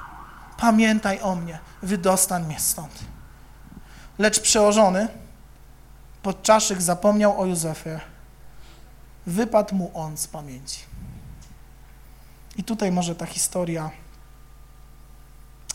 Pamiętaj 0.56 1.20
o 1.20 1.36
mnie, 1.36 1.58
wydostań 1.82 2.44
mnie 2.44 2.60
stąd. 2.60 2.92
Lecz 4.18 4.40
przełożony 4.40 5.08
podczaszyk 6.22 6.82
zapomniał 6.82 7.40
o 7.40 7.46
Józefie. 7.46 8.00
Wypadł 9.26 9.74
mu 9.74 9.90
on 9.94 10.16
z 10.16 10.26
pamięci. 10.26 10.80
I 12.56 12.64
tutaj 12.64 12.92
może 12.92 13.14
ta 13.14 13.26
historia, 13.26 13.90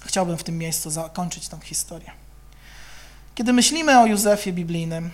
chciałbym 0.06 0.38
w 0.38 0.44
tym 0.44 0.58
miejscu 0.58 0.90
zakończyć 0.90 1.48
tę 1.48 1.60
historię. 1.64 2.12
Kiedy 3.36 3.54
myślimy 3.54 4.00
o 4.00 4.06
Józefie 4.06 4.54
biblijnym, 4.54 5.12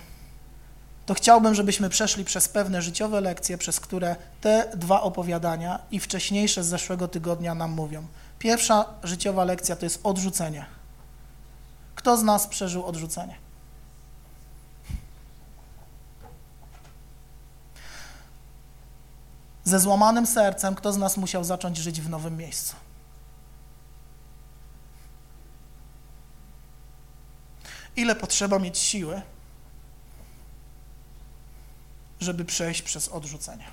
to 1.05 1.13
chciałbym, 1.13 1.55
żebyśmy 1.55 1.89
przeszli 1.89 2.25
przez 2.25 2.49
pewne 2.49 2.81
życiowe 2.81 3.21
lekcje, 3.21 3.57
przez 3.57 3.79
które 3.79 4.15
te 4.41 4.71
dwa 4.75 5.01
opowiadania 5.01 5.79
i 5.91 5.99
wcześniejsze 5.99 6.63
z 6.63 6.67
zeszłego 6.67 7.07
tygodnia 7.07 7.55
nam 7.55 7.71
mówią. 7.71 8.07
Pierwsza 8.39 8.85
życiowa 9.03 9.43
lekcja 9.43 9.75
to 9.75 9.85
jest 9.85 9.99
odrzucenie. 10.03 10.65
Kto 11.95 12.17
z 12.17 12.23
nas 12.23 12.47
przeżył 12.47 12.85
odrzucenie? 12.85 13.35
Ze 19.63 19.79
złamanym 19.79 20.27
sercem, 20.27 20.75
kto 20.75 20.93
z 20.93 20.97
nas 20.97 21.17
musiał 21.17 21.43
zacząć 21.43 21.77
żyć 21.77 22.01
w 22.01 22.09
nowym 22.09 22.37
miejscu? 22.37 22.75
Ile 27.95 28.15
potrzeba 28.15 28.59
mieć 28.59 28.77
siły, 28.77 29.21
żeby 32.21 32.45
przejść 32.45 32.81
przez 32.81 33.07
odrzucenie. 33.07 33.65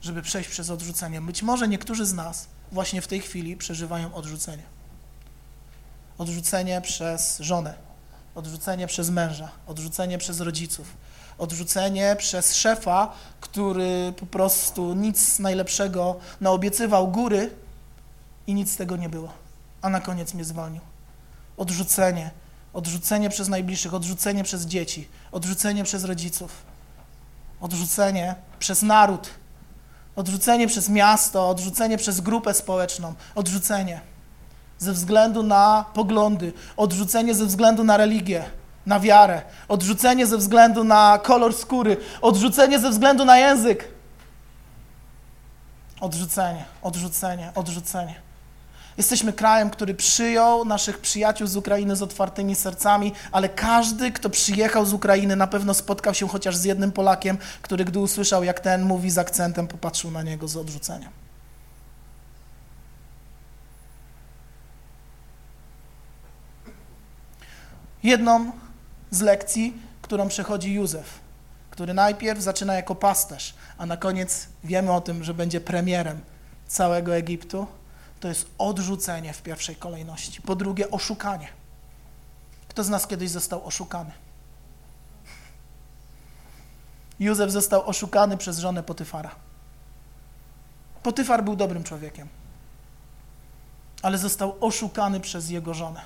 żeby 0.00 0.22
przejść 0.22 0.50
przez 0.50 0.70
odrzucenie. 0.70 1.20
Być 1.20 1.42
może 1.42 1.68
niektórzy 1.68 2.06
z 2.06 2.12
nas 2.12 2.46
właśnie 2.72 3.02
w 3.02 3.06
tej 3.06 3.20
chwili 3.20 3.56
przeżywają 3.56 4.14
odrzucenie. 4.14 4.62
Odrzucenie 6.18 6.80
przez 6.80 7.38
żonę, 7.38 7.74
odrzucenie 8.34 8.86
przez 8.86 9.10
męża, 9.10 9.48
odrzucenie 9.66 10.18
przez 10.18 10.40
rodziców, 10.40 10.96
odrzucenie 11.38 12.16
przez 12.18 12.54
szefa, 12.54 13.12
który 13.40 14.12
po 14.16 14.26
prostu 14.26 14.94
nic 14.94 15.38
najlepszego 15.38 16.16
naobiecywał 16.40 17.08
góry 17.08 17.50
i 18.46 18.54
nic 18.54 18.72
z 18.72 18.76
tego 18.76 18.96
nie 18.96 19.08
było, 19.08 19.32
a 19.82 19.88
na 19.88 20.00
koniec 20.00 20.34
mnie 20.34 20.44
zwolnił. 20.44 20.80
Odrzucenie, 21.56 22.30
odrzucenie 22.78 23.30
przez 23.30 23.48
najbliższych, 23.48 23.94
odrzucenie 23.94 24.44
przez 24.44 24.66
dzieci, 24.66 25.08
odrzucenie 25.32 25.84
przez 25.84 26.04
rodziców, 26.04 26.52
odrzucenie 27.60 28.34
przez 28.58 28.82
naród, 28.82 29.30
odrzucenie 30.16 30.66
przez 30.66 30.88
miasto, 30.88 31.48
odrzucenie 31.48 31.98
przez 31.98 32.20
grupę 32.20 32.54
społeczną, 32.54 33.14
odrzucenie 33.34 34.00
ze 34.78 34.92
względu 34.92 35.42
na 35.42 35.84
poglądy, 35.94 36.52
odrzucenie 36.76 37.34
ze 37.34 37.46
względu 37.46 37.84
na 37.84 37.96
religię, 37.96 38.44
na 38.86 39.00
wiarę, 39.00 39.42
odrzucenie 39.68 40.26
ze 40.26 40.38
względu 40.38 40.84
na 40.84 41.18
kolor 41.22 41.54
skóry, 41.54 41.96
odrzucenie 42.20 42.78
ze 42.78 42.90
względu 42.90 43.24
na 43.24 43.38
język. 43.38 43.88
Odrzucenie, 46.00 46.64
odrzucenie, 46.82 47.52
odrzucenie. 47.54 48.27
Jesteśmy 48.98 49.32
krajem, 49.32 49.70
który 49.70 49.94
przyjął 49.94 50.64
naszych 50.64 50.98
przyjaciół 50.98 51.46
z 51.46 51.56
Ukrainy 51.56 51.96
z 51.96 52.02
otwartymi 52.02 52.54
sercami, 52.54 53.12
ale 53.32 53.48
każdy, 53.48 54.12
kto 54.12 54.30
przyjechał 54.30 54.86
z 54.86 54.92
Ukrainy, 54.92 55.36
na 55.36 55.46
pewno 55.46 55.74
spotkał 55.74 56.14
się 56.14 56.28
chociaż 56.28 56.56
z 56.56 56.64
jednym 56.64 56.92
Polakiem, 56.92 57.38
który 57.62 57.84
gdy 57.84 57.98
usłyszał, 57.98 58.44
jak 58.44 58.60
ten 58.60 58.82
mówi 58.82 59.10
z 59.10 59.18
akcentem, 59.18 59.68
popatrzył 59.68 60.10
na 60.10 60.22
niego 60.22 60.48
z 60.48 60.56
odrzuceniem. 60.56 61.10
Jedną 68.02 68.52
z 69.10 69.20
lekcji, 69.20 69.82
którą 70.02 70.28
przechodzi 70.28 70.74
Józef, 70.74 71.18
który 71.70 71.94
najpierw 71.94 72.40
zaczyna 72.40 72.74
jako 72.74 72.94
pasterz, 72.94 73.54
a 73.78 73.86
na 73.86 73.96
koniec 73.96 74.48
wiemy 74.64 74.92
o 74.92 75.00
tym, 75.00 75.24
że 75.24 75.34
będzie 75.34 75.60
premierem 75.60 76.20
całego 76.68 77.16
Egiptu, 77.16 77.66
to 78.20 78.28
jest 78.28 78.46
odrzucenie 78.58 79.32
w 79.32 79.42
pierwszej 79.42 79.76
kolejności. 79.76 80.42
Po 80.42 80.56
drugie, 80.56 80.90
oszukanie. 80.90 81.48
Kto 82.68 82.84
z 82.84 82.88
nas 82.88 83.06
kiedyś 83.06 83.30
został 83.30 83.66
oszukany? 83.66 84.10
Józef 87.20 87.50
został 87.50 87.88
oszukany 87.88 88.36
przez 88.36 88.58
żonę 88.58 88.82
Potyfara. 88.82 89.30
Potyfar 91.02 91.44
był 91.44 91.56
dobrym 91.56 91.84
człowiekiem, 91.84 92.28
ale 94.02 94.18
został 94.18 94.56
oszukany 94.60 95.20
przez 95.20 95.50
jego 95.50 95.74
żonę. 95.74 96.00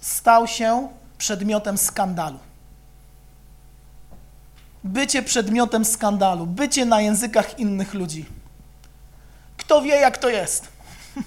Stał 0.00 0.46
się 0.46 0.88
przedmiotem 1.18 1.78
skandalu. 1.78 2.38
Bycie 4.84 5.22
przedmiotem 5.22 5.84
skandalu, 5.84 6.46
bycie 6.46 6.84
na 6.86 7.00
językach 7.00 7.58
innych 7.58 7.94
ludzi. 7.94 8.26
Kto 9.56 9.82
wie, 9.82 9.96
jak 9.96 10.18
to 10.18 10.28
jest? 10.28 10.73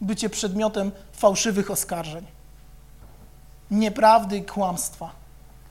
Bycie 0.00 0.30
przedmiotem 0.30 0.92
fałszywych 1.12 1.70
oskarżeń, 1.70 2.26
nieprawdy 3.70 4.36
i 4.36 4.44
kłamstwa, 4.44 5.10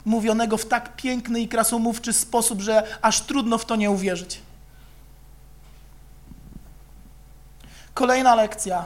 mówionego 0.06 0.58
w 0.58 0.66
tak 0.66 0.96
piękny 0.96 1.40
i 1.40 1.48
krasomówczy 1.48 2.14
sposób, 2.14 2.62
że 2.62 2.98
aż 3.02 3.22
trudno 3.22 3.58
w 3.58 3.66
to 3.66 3.76
nie 3.76 3.92
uwierzyć. 3.92 4.42
Kolejna 7.94 8.36
lekcja 8.36 8.86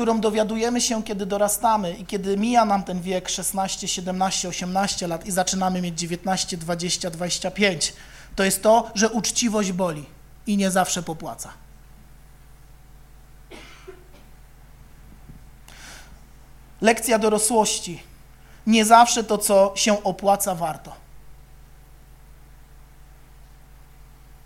którą 0.00 0.20
dowiadujemy 0.20 0.80
się, 0.80 1.02
kiedy 1.02 1.26
dorastamy 1.26 1.92
i 1.92 2.06
kiedy 2.06 2.36
mija 2.36 2.64
nam 2.64 2.82
ten 2.82 3.00
wiek 3.00 3.28
16, 3.28 3.88
17, 3.88 4.48
18 4.48 5.06
lat 5.06 5.26
i 5.26 5.30
zaczynamy 5.30 5.82
mieć 5.82 5.98
19, 5.98 6.56
20, 6.56 7.10
25, 7.10 7.92
to 8.36 8.44
jest 8.44 8.62
to, 8.62 8.90
że 8.94 9.08
uczciwość 9.08 9.72
boli 9.72 10.04
i 10.46 10.56
nie 10.56 10.70
zawsze 10.70 11.02
popłaca. 11.02 11.52
Lekcja 16.80 17.18
dorosłości. 17.18 18.02
Nie 18.66 18.84
zawsze 18.84 19.24
to, 19.24 19.38
co 19.38 19.72
się 19.74 20.02
opłaca, 20.02 20.54
warto. 20.54 20.92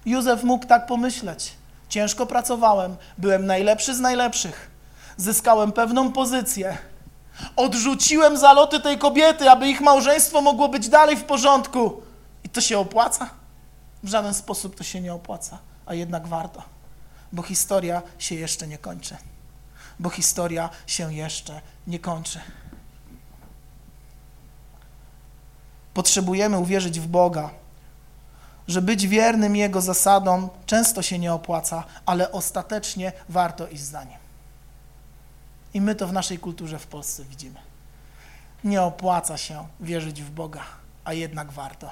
Józef 0.07 0.45
mógł 0.45 0.67
tak 0.67 0.87
pomyśleć. 0.87 1.53
Ciężko 1.89 2.27
pracowałem, 2.27 2.97
byłem 3.19 3.47
najlepszy 3.47 3.95
z 3.95 4.01
najlepszych 4.01 4.74
zyskałem 5.17 5.73
pewną 5.73 6.13
pozycję. 6.13 6.79
Odrzuciłem 7.57 8.37
zaloty 8.37 8.81
tej 8.81 8.99
kobiety, 8.99 9.51
aby 9.51 9.69
ich 9.69 9.81
małżeństwo 9.81 10.41
mogło 10.41 10.69
być 10.69 10.89
dalej 10.89 11.17
w 11.17 11.25
porządku. 11.25 12.03
I 12.45 12.49
to 12.49 12.61
się 12.61 12.79
opłaca? 12.79 13.31
W 14.03 14.09
żaden 14.09 14.35
sposób 14.35 14.77
to 14.77 14.85
się 14.85 15.01
nie 15.01 15.15
opłaca, 15.15 15.59
a 15.87 15.95
jednak 15.95 16.27
warto, 16.27 16.63
bo 17.33 17.43
historia 17.43 18.03
się 18.19 18.35
jeszcze 18.35 18.67
nie 18.67 18.79
kończy. 18.79 19.17
Bo 19.99 20.11
historia 20.11 20.71
się 20.87 21.15
jeszcze 21.15 21.61
nie 21.87 21.99
kończy. 21.99 22.41
Potrzebujemy 25.95 26.59
uwierzyć 26.59 27.01
w 27.01 27.07
Boga, 27.07 27.51
że 28.69 28.83
być 28.83 29.07
wiernym 29.07 29.57
Jego 29.57 29.81
zasadom 29.81 30.49
często 30.67 31.03
się 31.03 31.19
nie 31.19 31.33
opłaca, 31.33 31.85
ale 32.07 32.33
ostatecznie 32.33 33.13
warto 33.29 33.69
iść 33.69 33.83
za 33.83 34.05
Nim. 34.05 34.24
I 35.75 35.81
my 35.81 35.95
to 35.95 36.07
w 36.07 36.13
naszej 36.13 36.39
kulturze 36.39 36.79
w 36.79 36.87
Polsce 36.87 37.25
widzimy. 37.25 37.61
Nie 38.65 38.83
opłaca 38.83 39.37
się 39.39 39.67
wierzyć 39.81 40.23
w 40.23 40.31
Boga, 40.31 40.63
a 41.05 41.13
jednak 41.13 41.53
warto. 41.53 41.91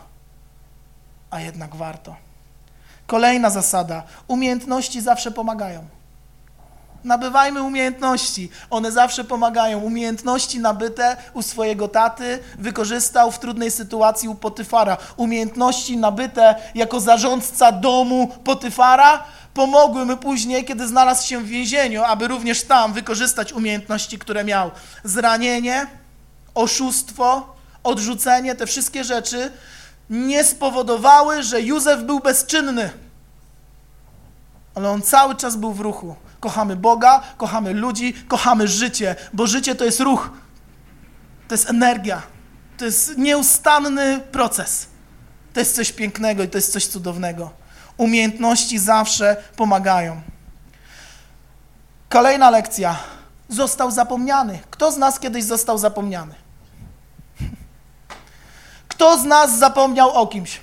A 1.30 1.40
jednak 1.40 1.76
warto. 1.76 2.16
Kolejna 3.06 3.50
zasada. 3.50 4.02
Umiejętności 4.28 5.00
zawsze 5.00 5.30
pomagają. 5.30 5.86
Nabywajmy 7.04 7.62
umiejętności. 7.62 8.50
One 8.70 8.92
zawsze 8.92 9.24
pomagają. 9.24 9.80
Umiejętności 9.80 10.58
nabyte 10.58 11.16
u 11.34 11.42
swojego 11.42 11.88
taty 11.88 12.38
wykorzystał 12.58 13.30
w 13.30 13.38
trudnej 13.38 13.70
sytuacji 13.70 14.28
u 14.28 14.34
Potyfara. 14.34 14.96
Umiejętności 15.16 15.96
nabyte 15.96 16.54
jako 16.74 17.00
zarządca 17.00 17.72
domu 17.72 18.28
Potyfara 18.44 19.24
pomogły 19.54 20.04
mu 20.04 20.16
później, 20.16 20.64
kiedy 20.64 20.88
znalazł 20.88 21.26
się 21.26 21.40
w 21.40 21.46
więzieniu, 21.46 22.02
aby 22.02 22.28
również 22.28 22.62
tam 22.62 22.92
wykorzystać 22.92 23.52
umiejętności, 23.52 24.18
które 24.18 24.44
miał. 24.44 24.70
Zranienie, 25.04 25.86
oszustwo, 26.54 27.56
odrzucenie, 27.82 28.54
te 28.54 28.66
wszystkie 28.66 29.04
rzeczy 29.04 29.52
nie 30.10 30.44
spowodowały, 30.44 31.42
że 31.42 31.62
Józef 31.62 32.02
był 32.02 32.20
bezczynny. 32.20 32.90
Ale 34.74 34.90
on 34.90 35.02
cały 35.02 35.34
czas 35.34 35.56
był 35.56 35.72
w 35.72 35.80
ruchu. 35.80 36.16
Kochamy 36.40 36.76
Boga, 36.76 37.22
kochamy 37.36 37.74
ludzi, 37.74 38.14
kochamy 38.28 38.68
życie, 38.68 39.16
bo 39.32 39.46
życie 39.46 39.74
to 39.74 39.84
jest 39.84 40.00
ruch, 40.00 40.30
to 41.48 41.54
jest 41.54 41.70
energia, 41.70 42.22
to 42.78 42.84
jest 42.84 43.18
nieustanny 43.18 44.20
proces. 44.32 44.86
To 45.54 45.60
jest 45.60 45.74
coś 45.74 45.92
pięknego 45.92 46.42
i 46.42 46.48
to 46.48 46.58
jest 46.58 46.72
coś 46.72 46.86
cudownego. 46.86 47.61
Umiejętności 47.96 48.78
zawsze 48.78 49.36
pomagają. 49.56 50.22
Kolejna 52.08 52.50
lekcja. 52.50 52.96
Został 53.48 53.90
zapomniany. 53.90 54.58
Kto 54.70 54.92
z 54.92 54.96
nas 54.96 55.20
kiedyś 55.20 55.44
został 55.44 55.78
zapomniany? 55.78 56.34
Kto 58.88 59.18
z 59.18 59.24
nas 59.24 59.58
zapomniał 59.58 60.10
o 60.10 60.26
kimś? 60.26 60.60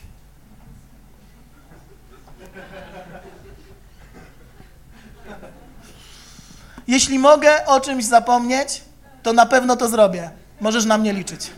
Jeśli 6.87 7.19
mogę 7.19 7.65
o 7.65 7.79
czymś 7.79 8.05
zapomnieć, 8.05 8.81
to 9.23 9.33
na 9.33 9.45
pewno 9.45 9.75
to 9.75 9.89
zrobię. 9.89 10.29
Możesz 10.61 10.85
na 10.85 10.97
mnie 10.97 11.13
liczyć. 11.13 11.51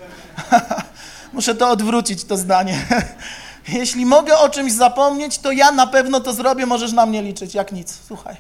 Muszę 1.34 1.56
to 1.56 1.70
odwrócić, 1.70 2.24
to 2.24 2.38
zdanie. 2.38 2.86
Jeśli 3.68 4.06
mogę 4.06 4.38
o 4.38 4.50
czymś 4.50 4.74
zapomnieć, 4.74 5.38
to 5.40 5.52
ja 5.52 5.72
na 5.72 5.88
pewno 5.88 6.20
to 6.20 6.34
zrobię, 6.34 6.66
możesz 6.66 6.94
na 6.94 7.06
mnie 7.06 7.22
liczyć, 7.22 7.56
jak 7.56 7.72
nic. 7.72 8.00
Słuchaj, 8.08 8.38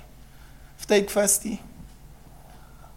w 0.77 0.85
tej 0.85 1.05
kwestii. 1.05 1.57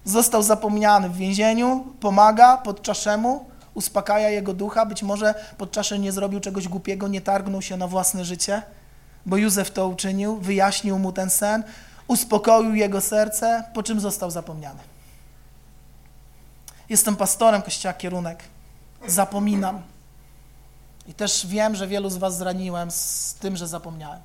Został 0.05 0.43
zapomniany 0.43 1.09
w 1.09 1.17
więzieniu, 1.17 1.87
pomaga 2.01 2.57
podczaszemu, 2.57 3.47
uspokaja 3.75 4.31
jego 4.31 4.55
ducha. 4.55 4.87
Być 4.87 5.03
może 5.03 5.35
podczasze 5.59 5.99
nie 5.99 6.13
zrobił 6.13 6.41
czegoś 6.41 6.69
głupiego, 6.69 7.09
nie 7.09 7.21
targnął 7.21 7.63
się 7.63 7.77
na 7.77 7.89
własne 7.89 8.25
życie, 8.25 8.63
bo 9.27 9.37
Józef 9.37 9.71
to 9.71 9.89
uczynił, 9.89 10.37
wyjaśnił 10.37 10.99
mu 10.99 11.13
ten 11.13 11.31
sen, 11.31 11.65
uspokoił 12.09 12.75
jego 12.75 13.01
serce, 13.01 13.65
po 13.75 13.83
czym 13.83 14.01
został 14.01 14.31
zapomniany. 14.31 14.81
Jestem 16.89 17.17
pastorem 17.17 17.63
Kościoła 17.63 17.95
Kierunek 17.95 18.45
zapominam. 19.07 19.94
I 21.07 21.15
też 21.15 21.47
wiem, 21.47 21.75
że 21.75 21.87
wielu 21.87 22.11
z 22.11 22.17
Was 22.17 22.39
zraniłem 22.39 22.91
z 22.91 23.35
tym, 23.35 23.57
że 23.57 23.69
zapomniałem. 23.69 24.23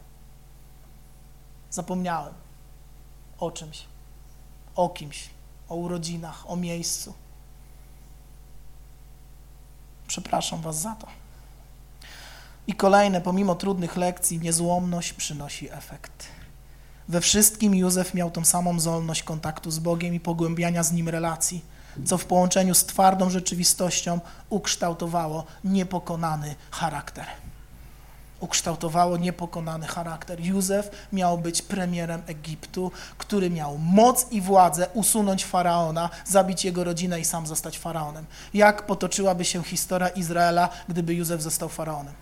Zapomniałem 1.71 2.33
o 3.39 3.51
czymś, 3.51 3.85
o 4.75 4.89
kimś, 4.89 5.29
o 5.69 5.75
urodzinach, 5.75 6.49
o 6.49 6.55
miejscu. 6.55 7.13
Przepraszam 10.07 10.61
Was 10.61 10.81
za 10.81 10.95
to. 10.95 11.07
I 12.67 12.73
kolejne, 12.73 13.21
pomimo 13.21 13.55
trudnych 13.55 13.97
lekcji, 13.97 14.39
niezłomność 14.39 15.13
przynosi 15.13 15.71
efekt. 15.71 16.27
We 17.07 17.21
wszystkim 17.21 17.75
Józef 17.75 18.13
miał 18.13 18.31
tą 18.31 18.45
samą 18.45 18.79
zdolność 18.79 19.23
kontaktu 19.23 19.71
z 19.71 19.79
Bogiem 19.79 20.13
i 20.13 20.19
pogłębiania 20.19 20.83
z 20.83 20.91
Nim 20.91 21.09
relacji, 21.09 21.61
co 22.05 22.17
w 22.17 22.25
połączeniu 22.25 22.75
z 22.75 22.85
twardą 22.85 23.29
rzeczywistością 23.29 24.19
ukształtowało 24.49 25.43
niepokonany 25.63 26.55
charakter. 26.71 27.25
Ukształtowało 28.39 29.17
niepokonany 29.17 29.87
charakter. 29.87 30.39
Józef 30.41 30.91
miał 31.13 31.37
być 31.37 31.61
premierem 31.61 32.21
Egiptu, 32.27 32.91
który 33.17 33.49
miał 33.49 33.77
moc 33.77 34.31
i 34.31 34.41
władzę 34.41 34.87
usunąć 34.93 35.45
faraona, 35.45 36.09
zabić 36.25 36.65
jego 36.65 36.83
rodzinę 36.83 37.19
i 37.19 37.25
sam 37.25 37.47
zostać 37.47 37.79
faraonem. 37.79 38.25
Jak 38.53 38.85
potoczyłaby 38.85 39.45
się 39.45 39.63
historia 39.63 40.07
Izraela, 40.07 40.69
gdyby 40.89 41.13
Józef 41.13 41.41
został 41.41 41.69
faraonem? 41.69 42.13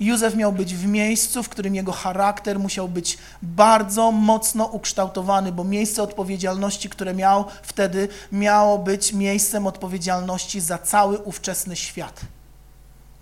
Józef 0.00 0.34
miał 0.34 0.52
być 0.52 0.74
w 0.74 0.86
miejscu, 0.86 1.42
w 1.42 1.48
którym 1.48 1.74
jego 1.74 1.92
charakter 1.92 2.58
musiał 2.58 2.88
być 2.88 3.18
bardzo 3.42 4.12
mocno 4.12 4.64
ukształtowany, 4.64 5.52
bo 5.52 5.64
miejsce 5.64 6.02
odpowiedzialności, 6.02 6.88
które 6.88 7.14
miał 7.14 7.44
wtedy, 7.62 8.08
miało 8.32 8.78
być 8.78 9.12
miejscem 9.12 9.66
odpowiedzialności 9.66 10.60
za 10.60 10.78
cały 10.78 11.18
ówczesny 11.18 11.76
świat. 11.76 12.20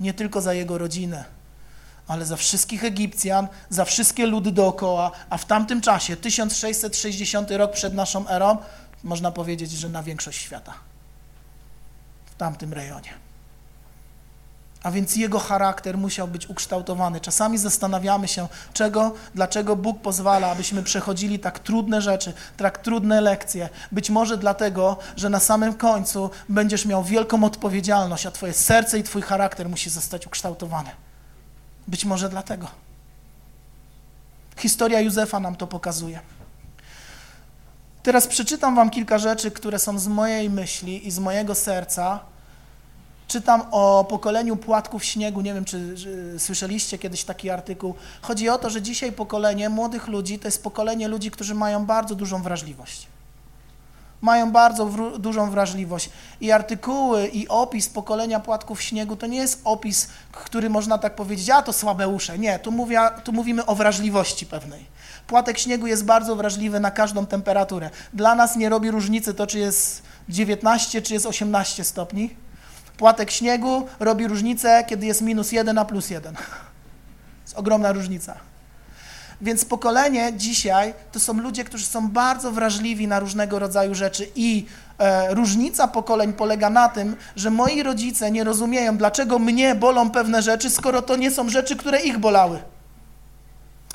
Nie 0.00 0.14
tylko 0.14 0.40
za 0.40 0.54
jego 0.54 0.78
rodzinę, 0.78 1.24
ale 2.08 2.26
za 2.26 2.36
wszystkich 2.36 2.84
Egipcjan, 2.84 3.48
za 3.70 3.84
wszystkie 3.84 4.26
ludy 4.26 4.52
dookoła, 4.52 5.10
a 5.30 5.38
w 5.38 5.44
tamtym 5.44 5.80
czasie, 5.80 6.16
1660 6.16 7.50
rok 7.50 7.72
przed 7.72 7.94
naszą 7.94 8.28
erą, 8.28 8.56
można 9.04 9.30
powiedzieć, 9.30 9.70
że 9.70 9.88
na 9.88 10.02
większość 10.02 10.40
świata. 10.40 10.74
W 12.26 12.34
tamtym 12.34 12.72
rejonie 12.72 13.25
a 14.86 14.90
więc 14.90 15.16
jego 15.16 15.38
charakter 15.38 15.98
musiał 15.98 16.28
być 16.28 16.46
ukształtowany. 16.46 17.20
Czasami 17.20 17.58
zastanawiamy 17.58 18.28
się, 18.28 18.48
czego, 18.72 19.14
dlaczego 19.34 19.76
Bóg 19.76 20.00
pozwala, 20.00 20.50
abyśmy 20.50 20.82
przechodzili 20.82 21.38
tak 21.38 21.58
trudne 21.58 22.02
rzeczy, 22.02 22.32
tak 22.56 22.78
trudne 22.78 23.20
lekcje. 23.20 23.68
Być 23.92 24.10
może 24.10 24.38
dlatego, 24.38 24.96
że 25.16 25.30
na 25.30 25.40
samym 25.40 25.74
końcu 25.74 26.30
będziesz 26.48 26.84
miał 26.84 27.04
wielką 27.04 27.44
odpowiedzialność, 27.44 28.26
a 28.26 28.30
twoje 28.30 28.52
serce 28.52 28.98
i 28.98 29.02
twój 29.02 29.22
charakter 29.22 29.68
musi 29.68 29.90
zostać 29.90 30.26
ukształtowany. 30.26 30.90
Być 31.88 32.04
może 32.04 32.28
dlatego. 32.28 32.66
Historia 34.56 35.00
Józefa 35.00 35.40
nam 35.40 35.56
to 35.56 35.66
pokazuje. 35.66 36.20
Teraz 38.02 38.26
przeczytam 38.26 38.76
wam 38.76 38.90
kilka 38.90 39.18
rzeczy, 39.18 39.50
które 39.50 39.78
są 39.78 39.98
z 39.98 40.08
mojej 40.08 40.50
myśli 40.50 41.08
i 41.08 41.10
z 41.10 41.18
mojego 41.18 41.54
serca, 41.54 42.20
Czytam 43.28 43.62
o 43.70 44.04
pokoleniu 44.04 44.56
płatków 44.56 45.04
śniegu, 45.04 45.40
nie 45.40 45.54
wiem, 45.54 45.64
czy, 45.64 45.94
słyszeliście 46.38 46.98
kiedyś 46.98 47.24
taki 47.24 47.50
artykuł. 47.50 47.94
Chodzi 48.22 48.48
o 48.48 48.58
to, 48.58 48.70
że 48.70 48.82
dzisiaj 48.82 49.12
pokolenie 49.12 49.68
młodych 49.68 50.08
ludzi 50.08 50.38
to 50.38 50.48
jest 50.48 50.62
pokolenie 50.62 51.08
ludzi, 51.08 51.30
którzy 51.30 51.54
mają 51.54 51.86
bardzo 51.86 52.14
dużą 52.14 52.42
wrażliwość. 52.42 53.06
Mają 54.20 54.52
bardzo 54.52 54.86
wr 54.86 55.18
dużą 55.18 55.50
wrażliwość. 55.50 56.10
I 56.40 56.52
artykuły, 56.52 57.26
i 57.26 57.48
opis 57.48 57.88
pokolenia 57.88 58.40
płatków 58.40 58.82
śniegu 58.82 59.16
to 59.16 59.26
nie 59.26 59.38
jest 59.38 59.60
opis, 59.64 60.08
który 60.32 60.70
można 60.70 60.98
tak 60.98 61.14
powiedzieć, 61.14 61.50
a 61.50 61.62
to 61.62 61.72
słabe 61.72 62.08
usze. 62.08 62.38
Nie, 62.38 62.58
tu, 62.58 62.72
mówię, 62.72 63.00
tu 63.24 63.32
mówimy 63.32 63.66
o 63.66 63.74
wrażliwości 63.74 64.46
pewnej. 64.46 64.86
Płatek 65.26 65.58
śniegu 65.58 65.86
jest 65.86 66.04
bardzo 66.04 66.36
wrażliwy 66.36 66.80
na 66.80 66.90
każdą 66.90 67.26
temperaturę. 67.26 67.90
Dla 68.12 68.34
nas 68.34 68.56
nie 68.56 68.68
robi 68.68 68.90
różnicy 68.90 69.34
to, 69.34 69.46
czy 69.46 69.58
jest 69.58 70.02
19, 70.28 71.02
czy 71.02 71.14
jest 71.14 71.26
18 71.26 71.84
stopni 71.84 72.45
Płatek 72.98 73.30
śniegu 73.30 73.86
robi 74.00 74.28
różnicę, 74.28 74.84
kiedy 74.86 75.06
jest 75.06 75.22
minus 75.22 75.52
jeden 75.52 75.78
a 75.78 75.84
plus 75.84 76.10
jeden. 76.10 76.34
To 76.34 76.40
jest 77.44 77.58
ogromna 77.58 77.92
różnica. 77.92 78.36
Więc 79.40 79.64
pokolenie 79.64 80.32
dzisiaj 80.36 80.94
to 81.12 81.20
są 81.20 81.40
ludzie, 81.40 81.64
którzy 81.64 81.86
są 81.86 82.08
bardzo 82.08 82.52
wrażliwi 82.52 83.08
na 83.08 83.20
różnego 83.20 83.58
rodzaju 83.58 83.94
rzeczy 83.94 84.28
i 84.34 84.66
e, 84.98 85.34
różnica 85.34 85.88
pokoleń 85.88 86.32
polega 86.32 86.70
na 86.70 86.88
tym, 86.88 87.16
że 87.36 87.50
moi 87.50 87.82
rodzice 87.82 88.30
nie 88.30 88.44
rozumieją, 88.44 88.96
dlaczego 88.96 89.38
mnie 89.38 89.74
bolą 89.74 90.10
pewne 90.10 90.42
rzeczy, 90.42 90.70
skoro 90.70 91.02
to 91.02 91.16
nie 91.16 91.30
są 91.30 91.48
rzeczy, 91.48 91.76
które 91.76 92.00
ich 92.00 92.18
bolały. 92.18 92.62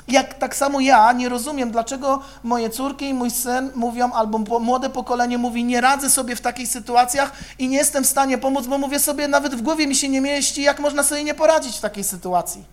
Jak 0.08 0.34
tak 0.34 0.56
samo 0.56 0.80
ja 0.80 1.12
nie 1.12 1.28
rozumiem, 1.28 1.70
dlaczego 1.70 2.20
moje 2.42 2.70
córki 2.70 3.08
i 3.08 3.14
mój 3.14 3.30
syn 3.30 3.70
mówią, 3.74 4.12
albo 4.12 4.38
młode 4.60 4.90
pokolenie 4.90 5.38
mówi, 5.38 5.64
nie 5.64 5.80
radzę 5.80 6.10
sobie 6.10 6.36
w 6.36 6.40
takich 6.40 6.68
sytuacjach 6.68 7.32
i 7.58 7.68
nie 7.68 7.76
jestem 7.76 8.04
w 8.04 8.06
stanie 8.06 8.38
pomóc, 8.38 8.66
bo 8.66 8.78
mówię 8.78 8.98
sobie, 8.98 9.28
nawet 9.28 9.54
w 9.54 9.62
głowie 9.62 9.86
mi 9.86 9.94
się 9.94 10.08
nie 10.08 10.20
mieści, 10.20 10.62
jak 10.62 10.80
można 10.80 11.02
sobie 11.02 11.24
nie 11.24 11.34
poradzić 11.34 11.76
w 11.76 11.80
takiej 11.80 12.04
sytuacji. 12.04 12.64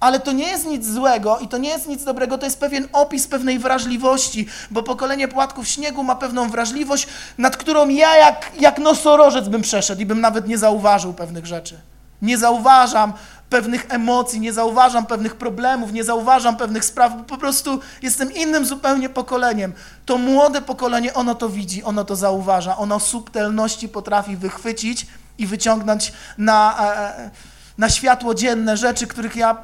Ale 0.00 0.20
to 0.20 0.32
nie 0.32 0.48
jest 0.48 0.66
nic 0.66 0.86
złego 0.86 1.38
i 1.38 1.48
to 1.48 1.58
nie 1.58 1.68
jest 1.68 1.88
nic 1.88 2.04
dobrego, 2.04 2.38
to 2.38 2.46
jest 2.46 2.60
pewien 2.60 2.88
opis 2.92 3.26
pewnej 3.26 3.58
wrażliwości, 3.58 4.46
bo 4.70 4.82
pokolenie 4.82 5.28
płatków 5.28 5.68
śniegu 5.68 6.02
ma 6.02 6.16
pewną 6.16 6.50
wrażliwość, 6.50 7.06
nad 7.38 7.56
którą 7.56 7.88
ja 7.88 8.16
jak, 8.16 8.52
jak 8.60 8.78
nosorożec 8.78 9.48
bym 9.48 9.62
przeszedł 9.62 10.00
i 10.00 10.06
bym 10.06 10.20
nawet 10.20 10.48
nie 10.48 10.58
zauważył 10.58 11.14
pewnych 11.14 11.46
rzeczy. 11.46 11.80
Nie 12.22 12.38
zauważam 12.38 13.12
pewnych 13.50 13.86
emocji, 13.88 14.40
nie 14.40 14.52
zauważam 14.52 15.06
pewnych 15.06 15.36
problemów, 15.36 15.92
nie 15.92 16.04
zauważam 16.04 16.56
pewnych 16.56 16.84
spraw, 16.84 17.16
bo 17.16 17.24
po 17.24 17.38
prostu 17.38 17.80
jestem 18.02 18.32
innym 18.34 18.66
zupełnie 18.66 19.08
pokoleniem. 19.08 19.72
To 20.06 20.18
młode 20.18 20.62
pokolenie, 20.62 21.14
ono 21.14 21.34
to 21.34 21.48
widzi, 21.48 21.82
ono 21.82 22.04
to 22.04 22.16
zauważa, 22.16 22.76
ono 22.76 23.00
subtelności 23.00 23.88
potrafi 23.88 24.36
wychwycić 24.36 25.06
i 25.38 25.46
wyciągnąć 25.46 26.12
na, 26.38 26.76
e, 26.94 27.30
na 27.78 27.90
światło 27.90 28.34
dzienne 28.34 28.76
rzeczy, 28.76 29.06
których 29.06 29.36
ja 29.36 29.56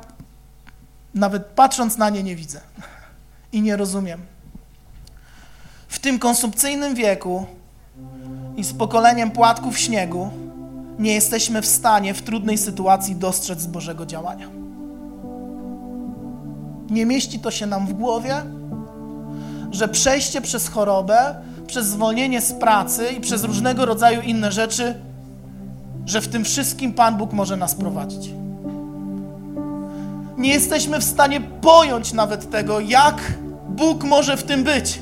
nawet 1.15 1.45
patrząc 1.47 1.97
na 1.97 2.11
nie 2.11 2.23
nie 2.23 2.37
widzę 2.37 2.61
i 3.53 3.63
nie 3.63 3.77
rozumiem. 3.77 4.21
W 5.89 5.99
tym 5.99 6.19
konsumpcyjnym 6.19 6.95
wieku 6.95 7.47
i 8.57 8.65
z 8.65 8.73
pokoleniem 8.73 9.31
płatków 9.31 9.79
śniegu 9.79 10.44
nie 10.99 11.15
jesteśmy 11.15 11.63
w 11.63 11.67
stanie 11.67 12.15
w 12.15 12.23
trudnej 12.23 12.59
sytuacji 12.59 13.17
dostrzec 13.17 13.67
Bożego 13.67 14.07
działania. 14.07 14.49
Nie 16.91 17.07
mieści 17.07 17.39
to 17.39 17.51
się 17.51 17.67
nam 17.67 17.87
w 17.87 17.93
głowie, 17.93 18.35
że 19.71 19.89
przejście 19.89 20.41
przez 20.41 20.69
chorobę, 20.69 21.35
przez 21.67 21.87
zwolnienie 21.87 22.41
z 22.41 22.53
pracy 22.53 23.09
i 23.17 23.21
przez 23.21 23.45
różnego 23.45 23.87
rodzaju 23.87 24.23
inne 24.23 24.53
rzeczy, 24.53 24.95
że 26.07 26.21
w 26.21 26.29
tym 26.29 26.45
wszystkim 26.45 26.93
Pan 26.93 27.17
Bóg 27.17 27.33
może 27.33 27.57
nas 27.57 27.75
prowadzić. 27.75 28.31
Nie 30.39 30.51
jesteśmy 30.51 31.01
w 31.01 31.05
stanie 31.05 31.41
pojąć 31.41 32.13
nawet 32.13 32.51
tego, 32.51 32.81
jak 32.81 33.33
Bóg 33.69 34.05
może 34.05 34.37
w 34.37 34.43
tym 34.43 34.65
być. 34.65 35.01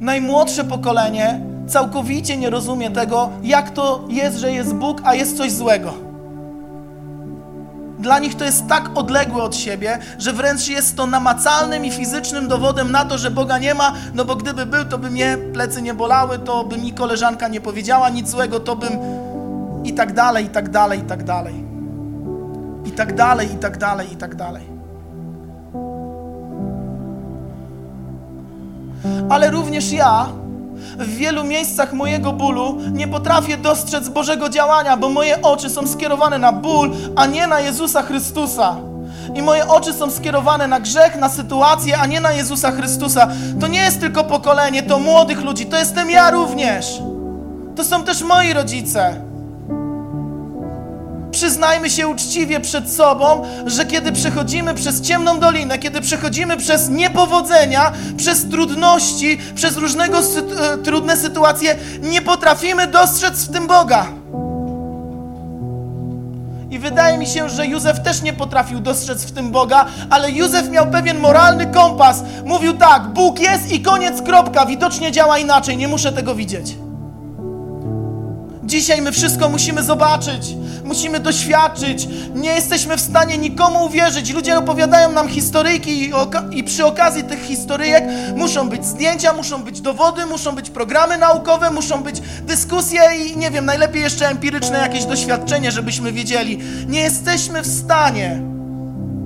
Najmłodsze 0.00 0.64
pokolenie 0.64 1.47
całkowicie 1.68 2.36
nie 2.36 2.50
rozumie 2.50 2.90
tego, 2.90 3.30
jak 3.42 3.70
to 3.70 4.04
jest, 4.08 4.36
że 4.38 4.52
jest 4.52 4.74
Bóg, 4.74 5.00
a 5.04 5.14
jest 5.14 5.36
coś 5.36 5.52
złego. 5.52 6.08
Dla 7.98 8.18
nich 8.18 8.34
to 8.34 8.44
jest 8.44 8.66
tak 8.66 8.90
odległe 8.94 9.42
od 9.42 9.56
siebie, 9.56 9.98
że 10.18 10.32
wręcz 10.32 10.68
jest 10.68 10.96
to 10.96 11.06
namacalnym 11.06 11.84
i 11.84 11.90
fizycznym 11.90 12.48
dowodem 12.48 12.92
na 12.92 13.04
to, 13.04 13.18
że 13.18 13.30
Boga 13.30 13.58
nie 13.58 13.74
ma, 13.74 13.92
no 14.14 14.24
bo 14.24 14.36
gdyby 14.36 14.66
był, 14.66 14.84
to 14.84 14.98
by 14.98 15.10
mnie 15.10 15.38
plecy 15.52 15.82
nie 15.82 15.94
bolały, 15.94 16.38
to 16.38 16.64
by 16.64 16.78
mi 16.78 16.92
koleżanka 16.92 17.48
nie 17.48 17.60
powiedziała 17.60 18.08
nic 18.08 18.28
złego, 18.28 18.60
to 18.60 18.76
bym 18.76 18.92
i 19.84 19.92
tak 19.92 20.12
dalej, 20.12 20.44
i 20.44 20.48
tak 20.48 20.68
dalej, 20.68 20.98
i 20.98 21.02
tak 21.02 21.24
dalej. 21.24 21.54
I 22.84 22.90
tak 22.90 23.14
dalej, 23.14 23.52
i 23.52 23.56
tak 23.56 23.78
dalej, 23.78 24.12
i 24.12 24.16
tak 24.16 24.34
dalej. 24.34 24.62
Ale 29.28 29.50
również 29.50 29.92
ja 29.92 30.26
w 30.98 31.16
wielu 31.16 31.44
miejscach 31.44 31.92
mojego 31.92 32.32
bólu 32.32 32.78
nie 32.92 33.08
potrafię 33.08 33.56
dostrzec 33.56 34.08
Bożego 34.08 34.48
działania, 34.48 34.96
bo 34.96 35.08
moje 35.08 35.42
oczy 35.42 35.70
są 35.70 35.86
skierowane 35.86 36.38
na 36.38 36.52
ból, 36.52 36.90
a 37.16 37.26
nie 37.26 37.46
na 37.46 37.60
Jezusa 37.60 38.02
Chrystusa. 38.02 38.76
I 39.34 39.42
moje 39.42 39.68
oczy 39.68 39.92
są 39.92 40.10
skierowane 40.10 40.66
na 40.66 40.80
grzech, 40.80 41.16
na 41.16 41.28
sytuację, 41.28 41.98
a 41.98 42.06
nie 42.06 42.20
na 42.20 42.32
Jezusa 42.32 42.72
Chrystusa. 42.72 43.28
To 43.60 43.66
nie 43.66 43.80
jest 43.80 44.00
tylko 44.00 44.24
pokolenie, 44.24 44.82
to 44.82 44.98
młodych 44.98 45.40
ludzi, 45.40 45.66
to 45.66 45.78
jestem 45.78 46.10
ja 46.10 46.30
również. 46.30 47.02
To 47.76 47.84
są 47.84 48.04
też 48.04 48.22
moi 48.22 48.52
rodzice. 48.52 49.27
Przyznajmy 51.30 51.90
się 51.90 52.08
uczciwie 52.08 52.60
przed 52.60 52.92
sobą, 52.92 53.42
że 53.66 53.86
kiedy 53.86 54.12
przechodzimy 54.12 54.74
przez 54.74 55.00
ciemną 55.00 55.40
dolinę, 55.40 55.78
kiedy 55.78 56.00
przechodzimy 56.00 56.56
przez 56.56 56.88
niepowodzenia, 56.88 57.92
przez 58.16 58.48
trudności, 58.48 59.38
przez 59.54 59.76
różnego 59.76 60.22
sy 60.22 60.42
e, 60.72 60.78
trudne 60.78 61.16
sytuacje, 61.16 61.76
nie 62.02 62.22
potrafimy 62.22 62.86
dostrzec 62.86 63.44
w 63.44 63.52
tym 63.52 63.66
Boga. 63.66 64.06
I 66.70 66.78
wydaje 66.78 67.18
mi 67.18 67.26
się, 67.26 67.48
że 67.48 67.66
Józef 67.66 68.02
też 68.02 68.22
nie 68.22 68.32
potrafił 68.32 68.80
dostrzec 68.80 69.24
w 69.24 69.32
tym 69.32 69.50
Boga, 69.50 69.86
ale 70.10 70.30
Józef 70.30 70.70
miał 70.70 70.86
pewien 70.90 71.18
moralny 71.18 71.66
kompas. 71.66 72.22
Mówił 72.44 72.72
tak: 72.72 73.02
Bóg 73.06 73.40
jest 73.40 73.72
i 73.72 73.82
koniec, 73.82 74.22
kropka. 74.22 74.66
Widocznie 74.66 75.12
działa 75.12 75.38
inaczej, 75.38 75.76
nie 75.76 75.88
muszę 75.88 76.12
tego 76.12 76.34
widzieć. 76.34 76.87
Dzisiaj 78.68 79.02
my 79.02 79.12
wszystko 79.12 79.48
musimy 79.48 79.82
zobaczyć, 79.82 80.54
musimy 80.84 81.20
doświadczyć. 81.20 82.08
Nie 82.34 82.50
jesteśmy 82.50 82.96
w 82.96 83.00
stanie 83.00 83.38
nikomu 83.38 83.84
uwierzyć. 83.84 84.30
Ludzie 84.30 84.58
opowiadają 84.58 85.12
nam 85.12 85.28
historyjki 85.28 85.90
i, 85.90 86.12
i, 86.50 86.64
przy 86.64 86.86
okazji 86.86 87.24
tych 87.24 87.42
historyjek 87.42 88.04
muszą 88.36 88.68
być 88.68 88.86
zdjęcia, 88.86 89.32
muszą 89.32 89.62
być 89.62 89.80
dowody, 89.80 90.26
muszą 90.26 90.54
być 90.54 90.70
programy 90.70 91.18
naukowe, 91.18 91.70
muszą 91.70 92.02
być 92.02 92.20
dyskusje 92.42 93.00
i 93.26 93.36
nie 93.36 93.50
wiem, 93.50 93.64
najlepiej 93.64 94.02
jeszcze 94.02 94.28
empiryczne 94.28 94.78
jakieś 94.78 95.04
doświadczenie, 95.04 95.72
żebyśmy 95.72 96.12
wiedzieli. 96.12 96.58
Nie 96.88 97.00
jesteśmy 97.00 97.62
w 97.62 97.66
stanie 97.66 98.42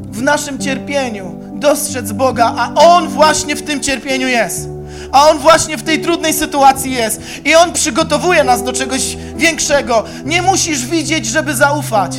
w 0.04 0.22
naszym 0.22 0.58
cierpieniu 0.58 1.34
dostrzec 1.54 2.12
Boga, 2.12 2.54
a 2.58 2.74
On 2.74 3.08
właśnie 3.08 3.56
w 3.56 3.62
tym 3.62 3.80
cierpieniu 3.80 4.28
jest 4.28 4.71
a 5.12 5.28
On 5.30 5.38
właśnie 5.38 5.76
w 5.76 5.82
tej 5.82 6.00
trudnej 6.00 6.32
sytuacji 6.32 6.92
jest 6.92 7.20
i 7.44 7.54
On 7.54 7.72
przygotowuje 7.72 8.44
nas 8.44 8.62
do 8.62 8.72
czegoś 8.72 9.16
większego. 9.36 10.04
Nie 10.24 10.42
musisz 10.42 10.86
widzieć, 10.86 11.26
żeby 11.26 11.54
zaufać. 11.54 12.16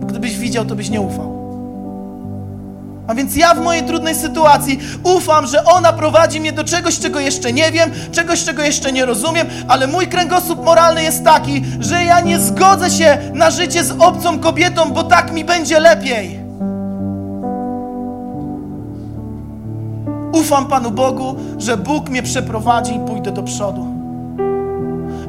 Gdybyś 0.00 0.36
widział, 0.36 0.64
to 0.64 0.74
byś 0.74 0.90
nie 0.90 1.00
ufał. 1.00 1.38
A 3.08 3.14
więc 3.14 3.36
ja 3.36 3.54
w 3.54 3.60
mojej 3.60 3.82
trudnej 3.82 4.14
sytuacji 4.14 4.78
ufam, 5.02 5.46
że 5.46 5.64
ona 5.64 5.92
prowadzi 5.92 6.40
mnie 6.40 6.52
do 6.52 6.64
czegoś, 6.64 6.98
czego 6.98 7.20
jeszcze 7.20 7.52
nie 7.52 7.72
wiem, 7.72 7.90
czegoś, 8.12 8.44
czego 8.44 8.62
jeszcze 8.62 8.92
nie 8.92 9.04
rozumiem, 9.04 9.46
ale 9.68 9.86
mój 9.86 10.06
kręgosłup 10.06 10.64
moralny 10.64 11.02
jest 11.02 11.24
taki, 11.24 11.64
że 11.80 12.04
ja 12.04 12.20
nie 12.20 12.40
zgodzę 12.40 12.90
się 12.90 13.18
na 13.34 13.50
życie 13.50 13.84
z 13.84 13.90
obcą 13.98 14.38
kobietą, 14.38 14.92
bo 14.92 15.04
tak 15.04 15.32
mi 15.32 15.44
będzie 15.44 15.80
lepiej. 15.80 16.47
Ufam 20.40 20.66
Panu 20.66 20.90
Bogu, 20.90 21.36
że 21.58 21.76
Bóg 21.76 22.08
mnie 22.08 22.22
przeprowadzi 22.22 22.94
i 22.94 23.00
pójdę 23.00 23.32
do 23.32 23.42
przodu. 23.42 23.86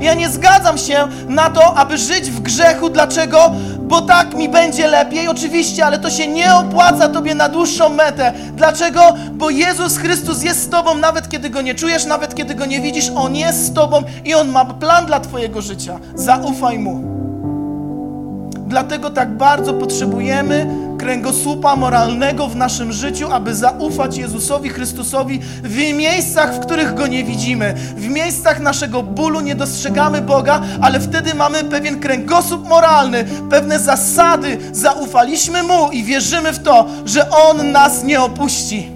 Ja 0.02 0.14
nie 0.14 0.30
zgadzam 0.30 0.78
się 0.78 1.08
na 1.28 1.50
to, 1.50 1.78
aby 1.78 1.98
żyć 1.98 2.32
w 2.32 2.40
grzechu. 2.40 2.90
Dlaczego? 2.90 3.52
Bo 3.80 4.02
tak 4.02 4.34
mi 4.34 4.50
będzie 4.50 4.88
lepiej, 4.88 5.28
oczywiście, 5.28 5.86
ale 5.86 6.00
to 6.00 6.10
się 6.10 6.28
nie 6.28 6.56
opłaca 6.56 7.10
Tobie 7.10 7.36
na 7.36 7.50
dłuższą 7.50 7.90
metę. 7.90 8.34
Dlaczego? 8.56 9.02
Bo 9.32 9.50
Jezus 9.50 9.98
Chrystus 9.98 10.44
jest 10.44 10.64
z 10.64 10.70
Tobą, 10.70 10.96
nawet 10.96 11.30
kiedy 11.30 11.50
Go 11.50 11.62
nie 11.62 11.76
czujesz, 11.76 12.06
nawet 12.06 12.36
kiedy 12.36 12.56
Go 12.56 12.66
nie 12.66 12.82
widzisz. 12.82 13.12
On 13.16 13.36
jest 13.36 13.66
z 13.66 13.74
Tobą 13.74 14.04
i 14.26 14.34
On 14.36 14.50
ma 14.50 14.66
plan 14.66 15.06
dla 15.06 15.20
Twojego 15.20 15.62
życia. 15.62 16.00
Zaufaj 16.16 16.80
Mu. 16.80 17.04
Dlatego 18.68 19.10
tak 19.10 19.38
bardzo 19.38 19.74
potrzebujemy 19.74 20.89
kręgosłupa 21.00 21.76
moralnego 21.76 22.48
w 22.48 22.56
naszym 22.56 22.92
życiu, 22.92 23.32
aby 23.32 23.56
zaufać 23.56 24.18
Jezusowi 24.18 24.70
Chrystusowi 24.70 25.40
w 25.64 25.78
miejscach, 25.94 26.56
w 26.56 26.60
których 26.60 26.94
Go 26.94 27.08
nie 27.08 27.24
widzimy. 27.24 27.74
W 27.74 28.10
miejscach 28.10 28.60
naszego 28.60 29.04
bólu 29.04 29.42
nie 29.42 29.56
dostrzegamy 29.56 30.22
Boga, 30.22 30.62
ale 30.82 31.00
wtedy 31.00 31.34
mamy 31.34 31.64
pewien 31.64 32.00
kręgosłup 32.00 32.70
moralny, 32.70 33.26
pewne 33.50 33.80
zasady. 33.80 34.58
Zaufaliśmy 34.72 35.64
Mu 35.64 35.90
i 35.92 36.04
wierzymy 36.04 36.54
w 36.54 36.64
to, 36.64 36.86
że 37.06 37.30
On 37.30 37.72
nas 37.72 38.04
nie 38.04 38.22
opuści. 38.22 38.92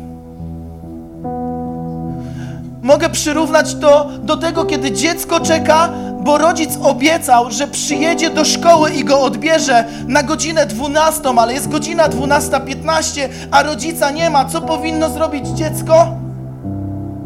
Mogę 2.82 3.10
przyrównać 3.10 3.76
to 3.76 4.10
do 4.24 4.38
tego, 4.38 4.66
kiedy 4.66 4.92
dziecko 4.92 5.40
czeka 5.40 5.90
bo 6.24 6.38
rodzic 6.38 6.78
obiecał, 6.84 7.52
że 7.52 7.68
przyjedzie 7.68 8.30
do 8.30 8.46
szkoły 8.46 8.92
i 8.92 9.04
go 9.04 9.22
odbierze 9.22 9.86
na 10.08 10.24
godzinę 10.24 10.66
12, 10.66 11.30
ale 11.38 11.54
jest 11.54 11.70
godzina 11.70 12.10
12.15, 12.10 13.30
a 13.52 13.64
rodzica 13.64 14.12
nie 14.12 14.30
ma. 14.30 14.46
Co 14.46 14.62
powinno 14.62 15.10
zrobić 15.10 15.48
dziecko? 15.48 16.08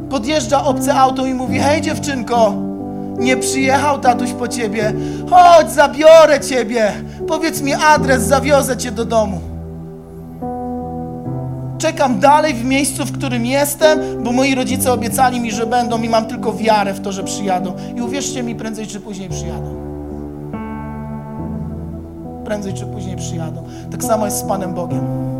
Podjeżdża 0.10 0.64
obce 0.64 0.96
auto 0.96 1.26
i 1.26 1.34
mówi: 1.34 1.60
Hej, 1.60 1.82
dziewczynko, 1.82 2.54
nie 3.18 3.38
przyjechał 3.38 4.00
tatuś 4.00 4.32
po 4.32 4.48
ciebie. 4.48 4.94
Chodź, 5.30 5.72
zabiorę 5.72 6.40
ciebie. 6.40 6.92
Powiedz 7.28 7.62
mi 7.62 7.74
adres, 7.74 8.24
zawiozę 8.24 8.78
cię 8.78 8.92
do 8.92 9.06
domu. 9.06 9.47
Czekam 11.78 12.20
dalej 12.20 12.54
w 12.54 12.66
miejscu, 12.66 13.06
w 13.06 13.12
którym 13.12 13.46
jestem, 13.46 14.24
bo 14.24 14.32
moi 14.32 14.56
rodzice 14.56 14.94
obiecali 14.94 15.40
mi, 15.40 15.52
że 15.52 15.66
będą 15.66 16.02
i 16.02 16.10
mam 16.10 16.26
tylko 16.26 16.54
wiarę 16.54 16.94
w 16.94 17.02
to, 17.02 17.12
że 17.12 17.24
przyjadą. 17.24 17.74
I 17.96 18.02
uwierzcie 18.02 18.44
mi, 18.44 18.56
prędzej 18.56 18.88
czy 18.88 19.00
później 19.00 19.30
przyjadą. 19.30 19.76
Prędzej 22.46 22.74
czy 22.74 22.86
później 22.86 23.16
przyjadą. 23.16 23.64
Tak 23.92 24.04
samo 24.04 24.26
jest 24.26 24.38
z 24.38 24.44
Panem 24.44 24.74
Bogiem. 24.74 25.37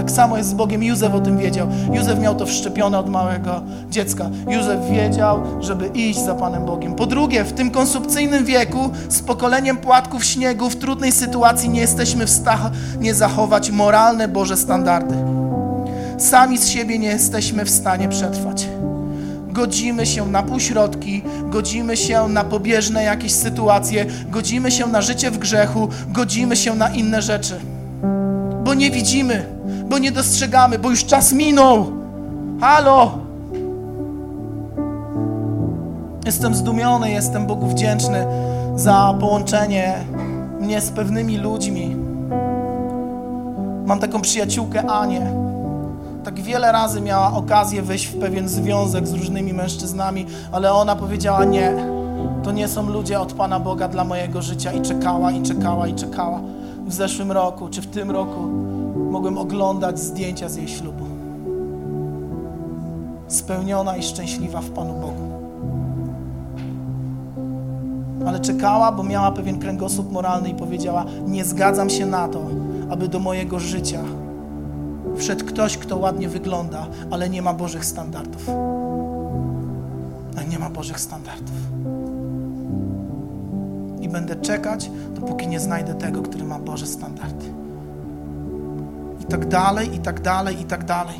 Tak 0.00 0.10
samo 0.10 0.36
jest 0.36 0.48
z 0.48 0.54
Bogiem. 0.54 0.82
Józef 0.82 1.14
o 1.14 1.20
tym 1.20 1.38
wiedział. 1.38 1.68
Józef 1.92 2.20
miał 2.20 2.34
to 2.34 2.46
wszczepione 2.46 2.98
od 2.98 3.08
małego 3.08 3.62
dziecka. 3.90 4.30
Józef 4.48 4.90
wiedział, 4.90 5.40
żeby 5.60 5.86
iść 5.86 6.24
za 6.24 6.34
Panem 6.34 6.64
Bogiem. 6.64 6.94
Po 6.94 7.06
drugie, 7.06 7.44
w 7.44 7.52
tym 7.52 7.70
konsumpcyjnym 7.70 8.44
wieku, 8.44 8.90
z 9.08 9.22
pokoleniem 9.22 9.76
płatków 9.76 10.24
śniegu, 10.24 10.70
w 10.70 10.76
trudnej 10.76 11.12
sytuacji 11.12 11.68
nie 11.68 11.80
jesteśmy 11.80 12.26
w 12.26 12.30
stanie 12.30 13.14
zachować 13.14 13.70
moralne 13.70 14.28
Boże 14.28 14.56
standardy. 14.56 15.14
Sami 16.18 16.58
z 16.58 16.68
siebie 16.68 16.98
nie 16.98 17.08
jesteśmy 17.08 17.64
w 17.64 17.70
stanie 17.70 18.08
przetrwać. 18.08 18.68
Godzimy 19.48 20.06
się 20.06 20.26
na 20.26 20.42
półśrodki, 20.42 21.22
godzimy 21.44 21.96
się 21.96 22.28
na 22.28 22.44
pobieżne 22.44 23.04
jakieś 23.04 23.32
sytuacje, 23.32 24.06
godzimy 24.30 24.70
się 24.70 24.86
na 24.86 25.02
życie 25.02 25.30
w 25.30 25.38
grzechu, 25.38 25.88
godzimy 26.08 26.56
się 26.56 26.74
na 26.74 26.88
inne 26.88 27.22
rzeczy. 27.22 27.60
Bo 28.64 28.74
nie 28.74 28.90
widzimy, 28.90 29.59
bo 29.90 29.98
nie 29.98 30.12
dostrzegamy, 30.12 30.78
bo 30.78 30.90
już 30.90 31.04
czas 31.04 31.32
minął. 31.32 31.86
Halo! 32.60 33.10
Jestem 36.26 36.54
zdumiony, 36.54 37.10
jestem 37.10 37.46
Bogu 37.46 37.66
wdzięczny 37.66 38.26
za 38.76 39.14
połączenie 39.20 39.94
mnie 40.60 40.80
z 40.80 40.90
pewnymi 40.90 41.38
ludźmi. 41.38 41.96
Mam 43.86 44.00
taką 44.00 44.20
przyjaciółkę 44.20 44.90
Anię. 44.90 45.32
Tak 46.24 46.40
wiele 46.40 46.72
razy 46.72 47.00
miała 47.00 47.32
okazję 47.32 47.82
wejść 47.82 48.06
w 48.06 48.20
pewien 48.20 48.48
związek 48.48 49.06
z 49.06 49.12
różnymi 49.12 49.52
mężczyznami, 49.52 50.26
ale 50.52 50.72
ona 50.72 50.96
powiedziała 50.96 51.44
nie. 51.44 51.72
To 52.42 52.52
nie 52.52 52.68
są 52.68 52.90
ludzie 52.90 53.20
od 53.20 53.32
Pana 53.32 53.60
Boga 53.60 53.88
dla 53.88 54.04
mojego 54.04 54.42
życia 54.42 54.72
i 54.72 54.82
czekała, 54.82 55.32
i 55.32 55.42
czekała, 55.42 55.86
i 55.86 55.94
czekała. 55.94 56.40
W 56.86 56.92
zeszłym 56.92 57.32
roku, 57.32 57.68
czy 57.68 57.82
w 57.82 57.86
tym 57.86 58.10
roku 58.10 58.69
mogłem 59.10 59.38
oglądać 59.38 59.98
zdjęcia 59.98 60.48
z 60.48 60.56
jej 60.56 60.68
ślubu. 60.68 61.04
Spełniona 63.28 63.96
i 63.96 64.02
szczęśliwa 64.02 64.60
w 64.60 64.70
Panu 64.70 64.94
Bogu. 64.94 65.30
Ale 68.26 68.40
czekała, 68.40 68.92
bo 68.92 69.02
miała 69.02 69.32
pewien 69.32 69.58
kręgosłup 69.58 70.12
moralny 70.12 70.48
i 70.48 70.54
powiedziała: 70.54 71.04
Nie 71.26 71.44
zgadzam 71.44 71.90
się 71.90 72.06
na 72.06 72.28
to, 72.28 72.40
aby 72.90 73.08
do 73.08 73.18
mojego 73.18 73.58
życia 73.58 74.02
wszedł 75.16 75.44
ktoś, 75.44 75.78
kto 75.78 75.96
ładnie 75.96 76.28
wygląda, 76.28 76.86
ale 77.10 77.30
nie 77.30 77.42
ma 77.42 77.54
Bożych 77.54 77.84
standardów. 77.84 78.48
A 80.38 80.42
nie 80.42 80.58
ma 80.58 80.70
Bożych 80.70 81.00
standardów. 81.00 81.56
I 84.00 84.08
będę 84.08 84.36
czekać, 84.36 84.90
dopóki 85.14 85.48
nie 85.48 85.60
znajdę 85.60 85.94
tego, 85.94 86.22
który 86.22 86.44
ma 86.44 86.58
Boże 86.58 86.86
standardy 86.86 87.60
tak 89.30 89.48
dalej, 89.48 89.94
i 89.94 89.98
tak 89.98 90.20
dalej, 90.20 90.60
i 90.60 90.64
tak 90.64 90.84
dalej. 90.84 91.16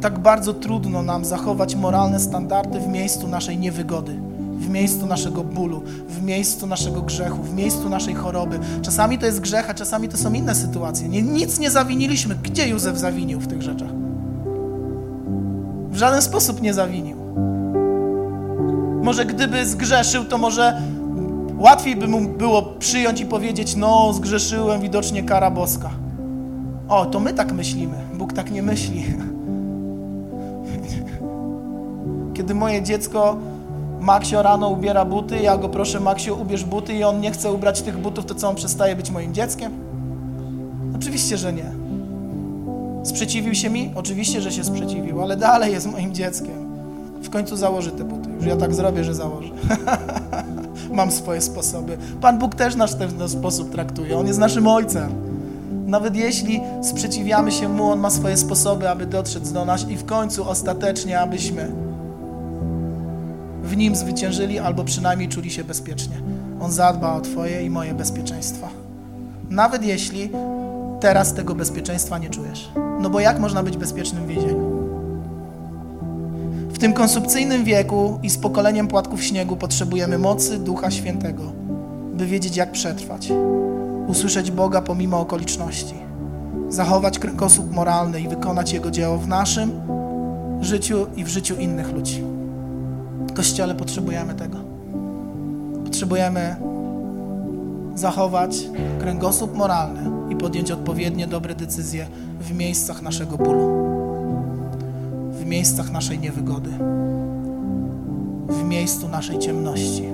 Tak 0.00 0.18
bardzo 0.18 0.54
trudno 0.54 1.02
nam 1.02 1.24
zachować 1.24 1.74
moralne 1.74 2.20
standardy 2.20 2.80
w 2.80 2.88
miejscu 2.88 3.28
naszej 3.28 3.58
niewygody, 3.58 4.16
w 4.58 4.68
miejscu 4.68 5.06
naszego 5.06 5.44
bólu, 5.44 5.82
w 6.08 6.22
miejscu 6.22 6.66
naszego 6.66 7.02
grzechu, 7.02 7.42
w 7.42 7.54
miejscu 7.54 7.88
naszej 7.88 8.14
choroby. 8.14 8.58
Czasami 8.82 9.18
to 9.18 9.26
jest 9.26 9.40
grzech, 9.40 9.70
a 9.70 9.74
czasami 9.74 10.08
to 10.08 10.16
są 10.16 10.32
inne 10.32 10.54
sytuacje. 10.54 11.08
Nie, 11.08 11.22
nic 11.22 11.58
nie 11.58 11.70
zawiniliśmy. 11.70 12.34
Gdzie 12.42 12.68
Józef 12.68 12.98
zawinił 12.98 13.40
w 13.40 13.46
tych 13.46 13.62
rzeczach? 13.62 13.90
W 15.90 15.96
żaden 15.96 16.22
sposób 16.22 16.62
nie 16.62 16.74
zawinił. 16.74 17.16
Może 19.02 19.26
gdyby 19.26 19.66
zgrzeszył, 19.66 20.24
to 20.24 20.38
może 20.38 20.82
Łatwiej 21.58 21.96
by 21.96 22.08
mu 22.08 22.20
było 22.20 22.62
przyjąć 22.62 23.20
i 23.20 23.26
powiedzieć: 23.26 23.76
No, 23.76 24.12
zgrzeszyłem, 24.12 24.80
widocznie 24.80 25.22
kara 25.22 25.50
boska. 25.50 25.90
O, 26.88 27.06
to 27.06 27.20
my 27.20 27.34
tak 27.34 27.52
myślimy. 27.52 27.96
Bóg 28.14 28.32
tak 28.32 28.50
nie 28.50 28.62
myśli. 28.62 29.04
Kiedy 32.34 32.54
moje 32.54 32.82
dziecko 32.82 33.36
Maksio 34.00 34.42
rano 34.42 34.68
ubiera 34.68 35.04
buty, 35.04 35.38
ja 35.38 35.56
go 35.58 35.68
proszę, 35.68 36.00
Maksio, 36.00 36.34
ubierz 36.34 36.64
buty 36.64 36.94
i 36.94 37.04
on 37.04 37.20
nie 37.20 37.30
chce 37.30 37.52
ubrać 37.52 37.82
tych 37.82 37.98
butów, 37.98 38.26
to 38.26 38.34
co 38.34 38.48
on 38.48 38.54
przestaje 38.54 38.96
być 38.96 39.10
moim 39.10 39.34
dzieckiem? 39.34 39.72
Oczywiście, 40.96 41.36
że 41.36 41.52
nie. 41.52 41.72
Sprzeciwił 43.02 43.54
się 43.54 43.70
mi? 43.70 43.92
Oczywiście, 43.94 44.40
że 44.40 44.52
się 44.52 44.64
sprzeciwił, 44.64 45.22
ale 45.22 45.36
dalej 45.36 45.72
jest 45.72 45.92
moim 45.92 46.14
dzieckiem. 46.14 46.66
W 47.22 47.30
końcu 47.30 47.56
założy 47.56 47.90
te 47.90 48.04
buty. 48.04 48.30
Już 48.30 48.46
ja 48.46 48.56
tak 48.56 48.74
zrobię, 48.74 49.04
że 49.04 49.14
założę. 49.14 49.50
Mam 50.92 51.10
swoje 51.10 51.40
sposoby. 51.40 51.98
Pan 52.20 52.38
Bóg 52.38 52.54
też 52.54 52.74
nas 52.74 52.94
w 52.94 52.98
ten 52.98 53.28
sposób 53.28 53.72
traktuje. 53.72 54.18
On 54.18 54.26
jest 54.26 54.38
naszym 54.38 54.66
ojcem. 54.66 55.10
Nawet 55.86 56.16
jeśli 56.16 56.60
sprzeciwiamy 56.82 57.52
się 57.52 57.68
Mu, 57.68 57.90
On 57.90 57.98
ma 57.98 58.10
swoje 58.10 58.36
sposoby, 58.36 58.90
aby 58.90 59.06
dotrzeć 59.06 59.50
do 59.50 59.64
nas 59.64 59.88
i 59.88 59.96
w 59.96 60.04
końcu 60.04 60.48
ostatecznie, 60.48 61.20
abyśmy 61.20 61.72
w 63.62 63.76
Nim 63.76 63.96
zwyciężyli 63.96 64.58
albo 64.58 64.84
przynajmniej 64.84 65.28
czuli 65.28 65.50
się 65.50 65.64
bezpiecznie. 65.64 66.16
On 66.60 66.72
zadba 66.72 67.14
o 67.14 67.20
Twoje 67.20 67.64
i 67.64 67.70
moje 67.70 67.94
bezpieczeństwa. 67.94 68.68
Nawet 69.50 69.84
jeśli 69.84 70.30
teraz 71.00 71.34
tego 71.34 71.54
bezpieczeństwa 71.54 72.18
nie 72.18 72.30
czujesz. 72.30 72.70
No 73.00 73.10
bo 73.10 73.20
jak 73.20 73.38
można 73.38 73.62
być 73.62 73.76
bezpiecznym 73.76 74.24
w 74.24 74.28
więzieniu? 74.28 74.65
W 76.76 76.78
tym 76.78 76.92
konsumpcyjnym 76.92 77.64
wieku 77.64 78.18
i 78.22 78.30
z 78.30 78.38
pokoleniem 78.38 78.88
płatków 78.88 79.24
śniegu 79.24 79.56
potrzebujemy 79.56 80.18
mocy 80.18 80.58
Ducha 80.58 80.90
Świętego, 80.90 81.42
by 82.14 82.26
wiedzieć, 82.26 82.56
jak 82.56 82.72
przetrwać, 82.72 83.28
usłyszeć 84.06 84.50
Boga 84.50 84.82
pomimo 84.82 85.20
okoliczności, 85.20 85.94
zachować 86.68 87.18
kręgosłup 87.18 87.72
moralny 87.72 88.20
i 88.20 88.28
wykonać 88.28 88.72
Jego 88.72 88.90
dzieło 88.90 89.18
w 89.18 89.28
naszym 89.28 89.80
życiu 90.60 91.06
i 91.16 91.24
w 91.24 91.28
życiu 91.28 91.54
innych 91.54 91.92
ludzi. 91.92 92.22
Kościele 93.34 93.74
potrzebujemy 93.74 94.34
tego. 94.34 94.58
Potrzebujemy 95.84 96.56
zachować 97.94 98.56
kręgosłup 99.00 99.56
moralny 99.56 100.32
i 100.32 100.36
podjąć 100.36 100.70
odpowiednie 100.70 101.26
dobre 101.26 101.54
decyzje 101.54 102.06
w 102.40 102.54
miejscach 102.54 103.02
naszego 103.02 103.36
bólu, 103.36 103.85
w 105.46 105.48
miejscach 105.48 105.92
naszej 105.92 106.18
niewygody, 106.18 106.70
w 108.48 108.64
miejscu 108.64 109.08
naszej 109.08 109.38
ciemności. 109.38 110.04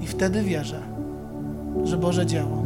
I 0.00 0.06
wtedy 0.06 0.42
wierzę, 0.42 0.80
że 1.84 1.96
Boże 1.96 2.26
dzieło 2.26 2.62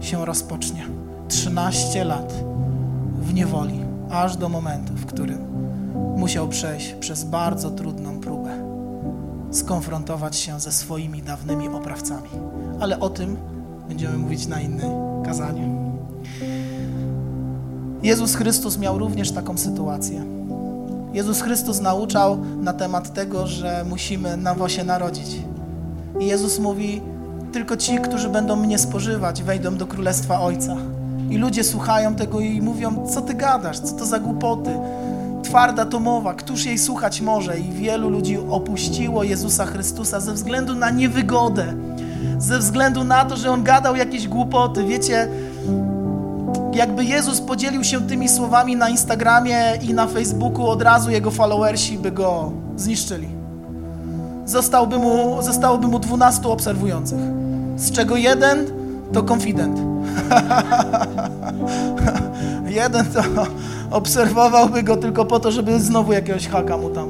się 0.00 0.24
rozpocznie. 0.24 0.86
13 1.28 2.04
lat 2.04 2.34
w 3.20 3.34
niewoli, 3.34 3.80
aż 4.10 4.36
do 4.36 4.48
momentu, 4.48 4.92
w 4.92 5.06
którym 5.06 5.38
musiał 6.16 6.48
przejść 6.48 6.92
przez 6.92 7.24
bardzo 7.24 7.70
trudną 7.70 8.20
próbę, 8.20 8.50
skonfrontować 9.50 10.36
się 10.36 10.60
ze 10.60 10.72
swoimi 10.72 11.22
dawnymi 11.22 11.68
oprawcami. 11.68 12.30
Ale 12.80 13.00
o 13.00 13.10
tym 13.10 13.36
będziemy 13.88 14.18
mówić 14.18 14.46
na 14.46 14.60
innym 14.60 14.90
kazaniu. 15.24 15.85
Jezus 18.02 18.34
Chrystus 18.34 18.78
miał 18.78 18.98
również 18.98 19.32
taką 19.32 19.58
sytuację. 19.58 20.24
Jezus 21.12 21.40
Chrystus 21.40 21.80
nauczał 21.80 22.38
na 22.62 22.72
temat 22.72 23.14
tego, 23.14 23.46
że 23.46 23.84
musimy 23.88 24.36
nowo 24.36 24.68
się 24.68 24.84
narodzić. 24.84 25.40
I 26.20 26.26
Jezus 26.26 26.58
mówi, 26.58 27.00
tylko 27.52 27.76
ci, 27.76 27.98
którzy 27.98 28.28
będą 28.28 28.56
mnie 28.56 28.78
spożywać, 28.78 29.42
wejdą 29.42 29.76
do 29.76 29.86
Królestwa 29.86 30.40
Ojca. 30.40 30.76
I 31.30 31.38
ludzie 31.38 31.64
słuchają 31.64 32.14
tego 32.14 32.40
i 32.40 32.62
mówią, 32.62 33.06
co 33.06 33.22
ty 33.22 33.34
gadasz, 33.34 33.78
co 33.78 33.96
to 33.96 34.06
za 34.06 34.18
głupoty. 34.18 34.70
Twarda 35.42 35.86
to 35.86 36.00
mowa, 36.00 36.34
któż 36.34 36.66
jej 36.66 36.78
słuchać 36.78 37.20
może? 37.20 37.58
I 37.58 37.70
wielu 37.70 38.10
ludzi 38.10 38.38
opuściło 38.50 39.24
Jezusa 39.24 39.66
Chrystusa 39.66 40.20
ze 40.20 40.32
względu 40.32 40.74
na 40.74 40.90
niewygodę, 40.90 41.74
ze 42.38 42.58
względu 42.58 43.04
na 43.04 43.24
to, 43.24 43.36
że 43.36 43.50
On 43.50 43.62
gadał 43.62 43.96
jakieś 43.96 44.28
głupoty. 44.28 44.84
Wiecie, 44.84 45.28
jakby 46.76 47.04
Jezus 47.04 47.40
podzielił 47.40 47.84
się 47.84 48.06
tymi 48.06 48.28
słowami 48.28 48.76
na 48.76 48.88
Instagramie 48.88 49.58
i 49.82 49.94
na 49.94 50.06
Facebooku, 50.06 50.66
od 50.66 50.82
razu 50.82 51.10
Jego 51.10 51.30
followersi 51.30 51.98
by 51.98 52.12
Go 52.12 52.52
zniszczyli. 52.76 53.28
Zostałby 54.44 54.98
mu, 54.98 55.42
zostałoby 55.42 55.86
mu 55.86 55.98
12 55.98 56.48
obserwujących, 56.48 57.18
z 57.76 57.92
czego 57.92 58.16
jeden 58.16 58.66
to 59.12 59.22
konfident. 59.22 59.80
jeden 62.80 63.06
to 63.06 63.22
obserwowałby 63.90 64.82
go 64.82 64.96
tylko 64.96 65.24
po 65.24 65.40
to, 65.40 65.52
żeby 65.52 65.80
znowu 65.80 66.12
jakiegoś 66.12 66.48
haka 66.48 66.76
mu 66.76 66.90
tam. 66.90 67.08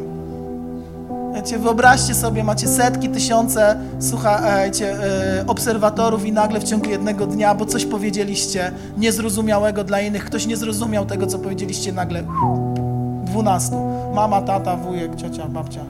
Wiecie, 1.46 1.58
wyobraźcie 1.58 2.14
sobie, 2.14 2.44
macie 2.44 2.68
setki, 2.68 3.08
tysiące, 3.08 3.76
słuchajcie, 3.98 4.96
e, 5.40 5.46
obserwatorów 5.46 6.26
i 6.26 6.32
nagle 6.32 6.60
w 6.60 6.64
ciągu 6.64 6.90
jednego 6.90 7.26
dnia, 7.26 7.54
bo 7.54 7.66
coś 7.66 7.84
powiedzieliście 7.84 8.72
niezrozumiałego 8.98 9.84
dla 9.84 10.00
innych, 10.00 10.24
ktoś 10.24 10.46
nie 10.46 10.56
zrozumiał 10.56 11.06
tego, 11.06 11.26
co 11.26 11.38
powiedzieliście 11.38 11.92
nagle. 11.92 12.22
Dwunastu. 13.24 13.76
Mama, 14.14 14.42
tata, 14.42 14.76
wujek, 14.76 15.16
ciocia, 15.16 15.48
babcia. 15.48 15.80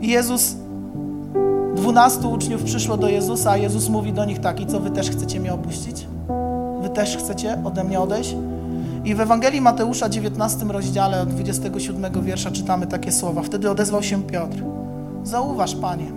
Jezus, 0.00 0.54
dwunastu 1.76 2.32
uczniów 2.32 2.62
przyszło 2.62 2.96
do 2.96 3.08
Jezusa, 3.08 3.50
a 3.50 3.56
Jezus 3.56 3.88
mówi 3.88 4.12
do 4.12 4.24
nich 4.24 4.38
tak, 4.38 4.60
i 4.60 4.66
co, 4.66 4.80
wy 4.80 4.90
też 4.90 5.10
chcecie 5.10 5.40
mnie 5.40 5.54
opuścić? 5.54 6.06
Wy 6.82 6.88
też 6.88 7.16
chcecie 7.16 7.58
ode 7.64 7.84
mnie 7.84 8.00
odejść? 8.00 8.36
I 9.04 9.14
w 9.14 9.20
Ewangelii 9.20 9.60
Mateusza, 9.60 10.08
19 10.08 10.64
rozdziale, 10.64 11.20
od 11.20 11.28
27 11.28 12.22
wiersza 12.22 12.50
czytamy 12.50 12.86
takie 12.86 13.12
słowa. 13.12 13.42
Wtedy 13.42 13.70
odezwał 13.70 14.02
się 14.02 14.22
Piotr. 14.22 14.62
Zauważ, 15.24 15.74
Panie, 15.74 16.12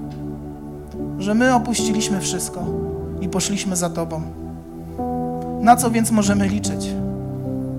że 1.20 1.34
my 1.34 1.56
opuściliśmy 1.56 2.22
wszystko 2.22 2.66
i 3.22 3.30
poszliśmy 3.30 3.76
za 3.76 3.90
Tobą. 3.90 4.22
Na 5.62 5.76
co 5.76 5.92
więc 5.92 6.12
możemy 6.12 6.48
liczyć? 6.48 6.88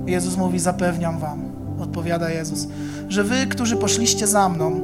Jezus 0.06 0.36
mówi, 0.36 0.58
zapewniam 0.58 1.18
Wam, 1.18 1.42
odpowiada 1.80 2.30
Jezus, 2.30 2.68
że 3.08 3.24
Wy, 3.24 3.46
którzy 3.46 3.76
poszliście 3.76 4.26
za 4.26 4.48
mną, 4.48 4.80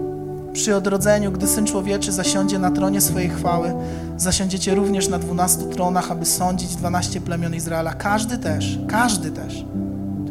przy 0.53 0.77
odrodzeniu, 0.77 1.33
gdy 1.33 1.47
Syn 1.47 1.67
Człowieczy 1.67 2.13
zasiądzie 2.13 2.59
na 2.59 2.71
tronie 2.71 3.01
swojej 3.01 3.29
chwały, 3.29 3.75
zasiądziecie 4.17 4.75
również 4.75 5.09
na 5.09 5.19
dwunastu 5.19 5.65
tronach, 5.65 6.11
aby 6.11 6.25
sądzić 6.25 6.77
dwanaście 6.77 7.21
plemion 7.21 7.55
Izraela. 7.55 7.95
Każdy 7.95 8.39
też, 8.39 8.79
każdy 8.89 9.31
też 9.31 9.65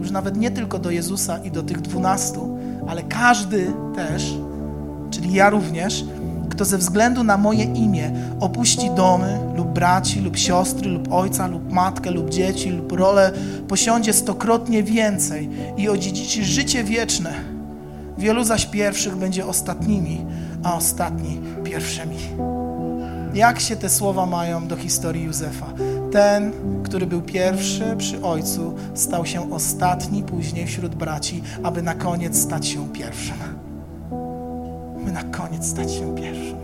już 0.01 0.11
nawet 0.11 0.37
nie 0.37 0.51
tylko 0.51 0.79
do 0.79 0.91
Jezusa 0.91 1.37
i 1.37 1.51
do 1.51 1.63
tych 1.63 1.81
dwunastu, 1.81 2.57
ale 2.87 3.03
każdy 3.03 3.73
też, 3.95 4.33
czyli 5.11 5.33
ja 5.33 5.49
również, 5.49 6.05
kto 6.49 6.65
ze 6.65 6.77
względu 6.77 7.23
na 7.23 7.37
moje 7.37 7.63
imię 7.63 8.11
opuści 8.39 8.89
domy 8.95 9.39
lub 9.55 9.67
braci, 9.67 10.21
lub 10.21 10.37
siostry, 10.37 10.89
lub 10.89 11.13
ojca, 11.13 11.47
lub 11.47 11.71
matkę, 11.71 12.11
lub 12.11 12.29
dzieci, 12.29 12.69
lub 12.69 12.91
rolę, 12.91 13.31
posiądzie 13.67 14.13
stokrotnie 14.13 14.83
więcej 14.83 15.49
i 15.77 15.89
odziedziczy 15.89 16.45
życie 16.45 16.83
wieczne. 16.83 17.33
Wielu 18.17 18.43
zaś 18.43 18.65
pierwszych 18.65 19.15
będzie 19.15 19.45
ostatnimi, 19.45 20.25
a 20.63 20.75
ostatni 20.75 21.41
pierwszymi. 21.63 22.17
Jak 23.33 23.59
się 23.59 23.75
te 23.75 23.89
słowa 23.89 24.25
mają 24.25 24.67
do 24.67 24.75
historii 24.75 25.23
Józefa? 25.23 25.65
Ten, 26.11 26.51
który 26.83 27.05
był 27.05 27.21
pierwszy 27.21 27.95
przy 27.97 28.21
ojcu, 28.21 28.73
stał 28.93 29.25
się 29.25 29.51
ostatni 29.51 30.23
później 30.23 30.67
wśród 30.67 30.95
braci, 30.95 31.43
aby 31.63 31.81
na 31.81 31.95
koniec 31.95 32.37
stać 32.37 32.67
się 32.67 32.89
pierwszym. 32.89 33.35
By 35.05 35.11
na 35.11 35.23
koniec 35.23 35.65
stać 35.65 35.91
się 35.91 36.15
pierwszym. 36.15 36.57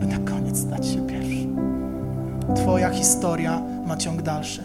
By 0.00 0.06
na 0.06 0.18
koniec 0.18 0.58
stać 0.58 0.86
się 0.86 1.06
pierwszym. 1.06 1.56
Twoja 2.56 2.90
historia 2.90 3.62
ma 3.86 3.96
ciąg 3.96 4.22
dalszy. 4.22 4.62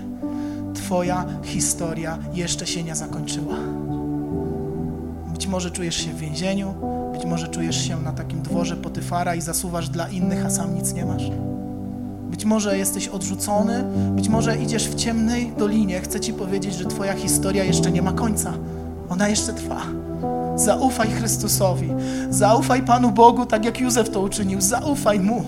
Twoja 0.74 1.26
historia 1.43 2.18
jeszcze 2.34 2.68
się 2.68 2.84
nie 2.84 2.95
zakończyła. 2.95 3.56
Być 5.34 5.47
może 5.47 5.72
czujesz 5.72 5.95
się 5.95 6.12
w 6.12 6.18
więzieniu, 6.18 6.74
być 7.14 7.26
może 7.26 7.47
czujesz 7.47 7.88
się 7.88 8.02
na 8.02 8.12
takim 8.12 8.41
dworze 8.41 8.78
Potyfara 8.78 9.36
i 9.36 9.41
zasuwasz 9.41 9.89
dla 9.89 10.10
innych, 10.10 10.45
a 10.45 10.50
sam 10.50 10.76
nic 10.76 10.93
nie 10.93 11.06
masz. 11.06 11.49
Być 12.30 12.46
może 12.46 12.78
jesteś 12.78 13.08
odrzucony, 13.08 13.84
być 14.12 14.30
może 14.30 14.58
idziesz 14.58 14.88
w 14.88 14.96
ciemnej 14.96 15.52
dolinie. 15.58 16.02
Chcę 16.02 16.20
Ci 16.20 16.34
powiedzieć, 16.34 16.76
że 16.76 16.86
Twoja 16.86 17.14
historia 17.14 17.64
jeszcze 17.64 17.92
nie 17.92 18.02
ma 18.02 18.12
końca. 18.12 18.54
Ona 19.10 19.30
jeszcze 19.30 19.54
trwa. 19.54 19.82
Zaufaj 20.56 21.12
Chrystusowi. 21.12 21.90
Zaufaj 22.30 22.82
Panu 22.82 23.12
Bogu, 23.12 23.46
tak 23.46 23.66
jak 23.66 23.80
Józef 23.80 24.10
to 24.10 24.22
uczynił. 24.22 24.62
Zaufaj 24.62 25.20
Mu 25.20 25.44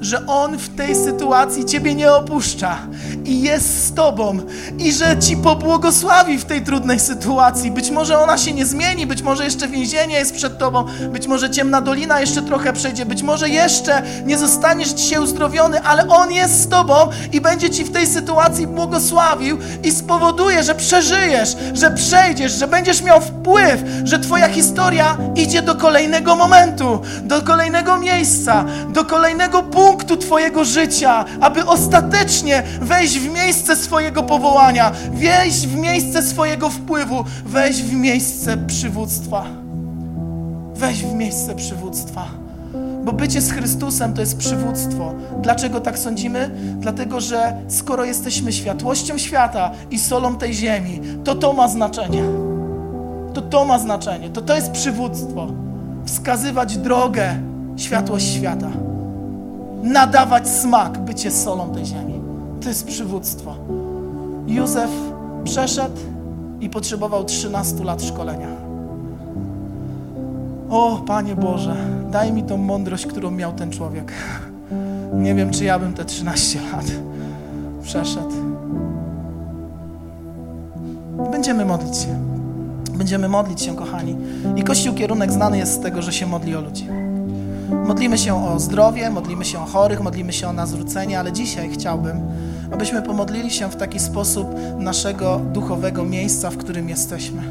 że 0.00 0.26
On 0.26 0.58
w 0.58 0.76
tej 0.76 0.94
sytuacji 0.94 1.64
Ciebie 1.64 1.94
nie 1.94 2.12
opuszcza 2.12 2.78
i 3.24 3.42
jest 3.42 3.86
z 3.86 3.94
Tobą 3.94 4.38
i 4.78 4.92
że 4.92 5.18
Ci 5.18 5.36
pobłogosławi 5.36 6.38
w 6.38 6.44
tej 6.44 6.62
trudnej 6.62 7.00
sytuacji. 7.00 7.70
Być 7.70 7.90
może 7.90 8.18
ona 8.18 8.38
się 8.38 8.52
nie 8.52 8.66
zmieni, 8.66 9.06
być 9.06 9.22
może 9.22 9.44
jeszcze 9.44 9.68
więzienie 9.68 10.14
jest 10.14 10.34
przed 10.34 10.58
Tobą, 10.58 10.84
być 11.12 11.26
może 11.26 11.50
ciemna 11.50 11.80
dolina 11.80 12.20
jeszcze 12.20 12.42
trochę 12.42 12.72
przejdzie, 12.72 13.06
być 13.06 13.22
może 13.22 13.48
jeszcze 13.48 14.02
nie 14.26 14.38
zostaniesz 14.38 14.88
dzisiaj 14.88 15.22
uzdrowiony, 15.22 15.82
ale 15.82 16.08
On 16.08 16.32
jest 16.32 16.62
z 16.62 16.68
Tobą 16.68 16.94
i 17.32 17.40
będzie 17.40 17.70
Ci 17.70 17.84
w 17.84 17.92
tej 17.92 18.06
sytuacji 18.06 18.66
błogosławił 18.66 19.58
i 19.82 19.92
spowoduje, 19.92 20.62
że 20.62 20.74
przeżyjesz, 20.74 21.56
że 21.74 21.90
przejdziesz, 21.90 22.52
że 22.52 22.68
będziesz 22.68 23.02
miał 23.02 23.20
wpływ, 23.20 23.84
że 24.04 24.18
Twoja 24.18 24.48
historia 24.48 25.16
idzie 25.36 25.62
do 25.62 25.74
kolejnego 25.74 26.36
momentu, 26.36 27.00
do 27.22 27.42
kolejnego 27.42 27.98
miejsca, 27.98 28.64
do 28.88 29.04
kolejnego 29.04 29.62
punktu 29.62 29.87
punktu 29.88 30.16
Twojego 30.16 30.64
życia, 30.64 31.24
aby 31.40 31.66
ostatecznie 31.66 32.62
wejść 32.80 33.18
w 33.18 33.32
miejsce 33.32 33.76
swojego 33.76 34.22
powołania, 34.22 34.92
wejść 35.12 35.66
w 35.66 35.76
miejsce 35.76 36.22
swojego 36.22 36.70
wpływu, 36.70 37.24
wejść 37.46 37.82
w 37.82 37.92
miejsce 37.92 38.56
przywództwa. 38.56 39.44
Wejść 40.74 41.02
w 41.02 41.14
miejsce 41.14 41.54
przywództwa. 41.54 42.26
Bo 43.04 43.12
bycie 43.12 43.40
z 43.40 43.52
Chrystusem 43.52 44.14
to 44.14 44.20
jest 44.20 44.38
przywództwo. 44.38 45.14
Dlaczego 45.42 45.80
tak 45.80 45.98
sądzimy? 45.98 46.50
Dlatego, 46.78 47.20
że 47.20 47.52
skoro 47.68 48.04
jesteśmy 48.04 48.52
światłością 48.52 49.18
świata 49.18 49.70
i 49.90 49.98
solą 49.98 50.36
tej 50.36 50.54
ziemi, 50.54 51.00
to 51.24 51.34
to 51.34 51.52
ma 51.52 51.68
znaczenie. 51.68 52.22
To 53.34 53.42
to 53.42 53.64
ma 53.64 53.78
znaczenie. 53.78 54.30
To 54.30 54.42
to 54.42 54.56
jest 54.56 54.70
przywództwo. 54.70 55.46
Wskazywać 56.04 56.76
drogę, 56.76 57.34
światłość 57.76 58.26
świata 58.26 58.70
nadawać 59.82 60.48
smak, 60.48 60.98
bycie 60.98 61.30
solą 61.30 61.70
tej 61.70 61.86
ziemi. 61.86 62.20
To 62.62 62.68
jest 62.68 62.86
przywództwo. 62.86 63.54
Józef 64.46 64.90
przeszedł 65.44 66.00
i 66.60 66.70
potrzebował 66.70 67.24
13 67.24 67.84
lat 67.84 68.02
szkolenia. 68.02 68.48
O, 70.70 71.02
Panie 71.06 71.36
Boże, 71.36 71.76
daj 72.10 72.32
mi 72.32 72.42
tą 72.42 72.56
mądrość, 72.56 73.06
którą 73.06 73.30
miał 73.30 73.52
ten 73.52 73.70
człowiek. 73.70 74.12
Nie 75.12 75.34
wiem, 75.34 75.50
czy 75.50 75.64
ja 75.64 75.78
bym 75.78 75.94
te 75.94 76.04
13 76.04 76.60
lat 76.72 76.84
przeszedł. 77.82 78.34
Będziemy 81.30 81.64
modlić 81.64 81.96
się. 81.96 82.18
Będziemy 82.94 83.28
modlić 83.28 83.62
się, 83.62 83.76
kochani. 83.76 84.16
I 84.56 84.62
Kościół 84.62 84.94
kierunek 84.94 85.32
znany 85.32 85.58
jest 85.58 85.72
z 85.72 85.80
tego, 85.80 86.02
że 86.02 86.12
się 86.12 86.26
modli 86.26 86.56
o 86.56 86.60
ludzi. 86.60 86.88
Modlimy 87.68 88.18
się 88.18 88.44
o 88.44 88.60
zdrowie, 88.60 89.10
modlimy 89.10 89.44
się 89.44 89.62
o 89.62 89.64
chorych, 89.64 90.00
modlimy 90.00 90.32
się 90.32 90.48
o 90.48 90.52
nazwrócenie, 90.52 91.18
ale 91.18 91.32
dzisiaj 91.32 91.70
chciałbym, 91.70 92.20
abyśmy 92.72 93.02
pomodlili 93.02 93.50
się 93.50 93.70
w 93.70 93.76
taki 93.76 94.00
sposób 94.00 94.48
naszego 94.78 95.38
duchowego 95.38 96.04
miejsca, 96.04 96.50
w 96.50 96.56
którym 96.56 96.88
jesteśmy. 96.88 97.42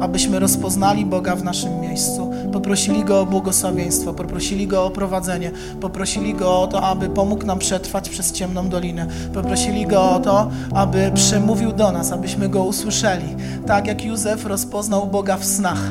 Abyśmy 0.00 0.38
rozpoznali 0.38 1.06
Boga 1.06 1.36
w 1.36 1.44
naszym 1.44 1.80
miejscu, 1.80 2.30
poprosili 2.52 3.04
Go 3.04 3.20
o 3.20 3.26
błogosławieństwo, 3.26 4.14
poprosili 4.14 4.66
Go 4.66 4.84
o 4.84 4.90
prowadzenie, 4.90 5.50
poprosili 5.80 6.34
Go 6.34 6.60
o 6.60 6.66
to, 6.66 6.82
aby 6.82 7.08
pomógł 7.08 7.46
nam 7.46 7.58
przetrwać 7.58 8.08
przez 8.08 8.32
ciemną 8.32 8.68
dolinę, 8.68 9.06
poprosili 9.34 9.86
Go 9.86 10.10
o 10.10 10.20
to, 10.20 10.50
aby 10.74 11.10
przemówił 11.14 11.72
do 11.72 11.92
nas, 11.92 12.12
abyśmy 12.12 12.48
Go 12.48 12.64
usłyszeli. 12.64 13.36
Tak 13.66 13.86
jak 13.86 14.04
Józef 14.04 14.46
rozpoznał 14.46 15.06
Boga 15.06 15.36
w 15.36 15.44
snach. 15.44 15.80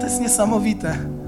To 0.00 0.06
jest 0.06 0.20
niesamowite. 0.20 1.19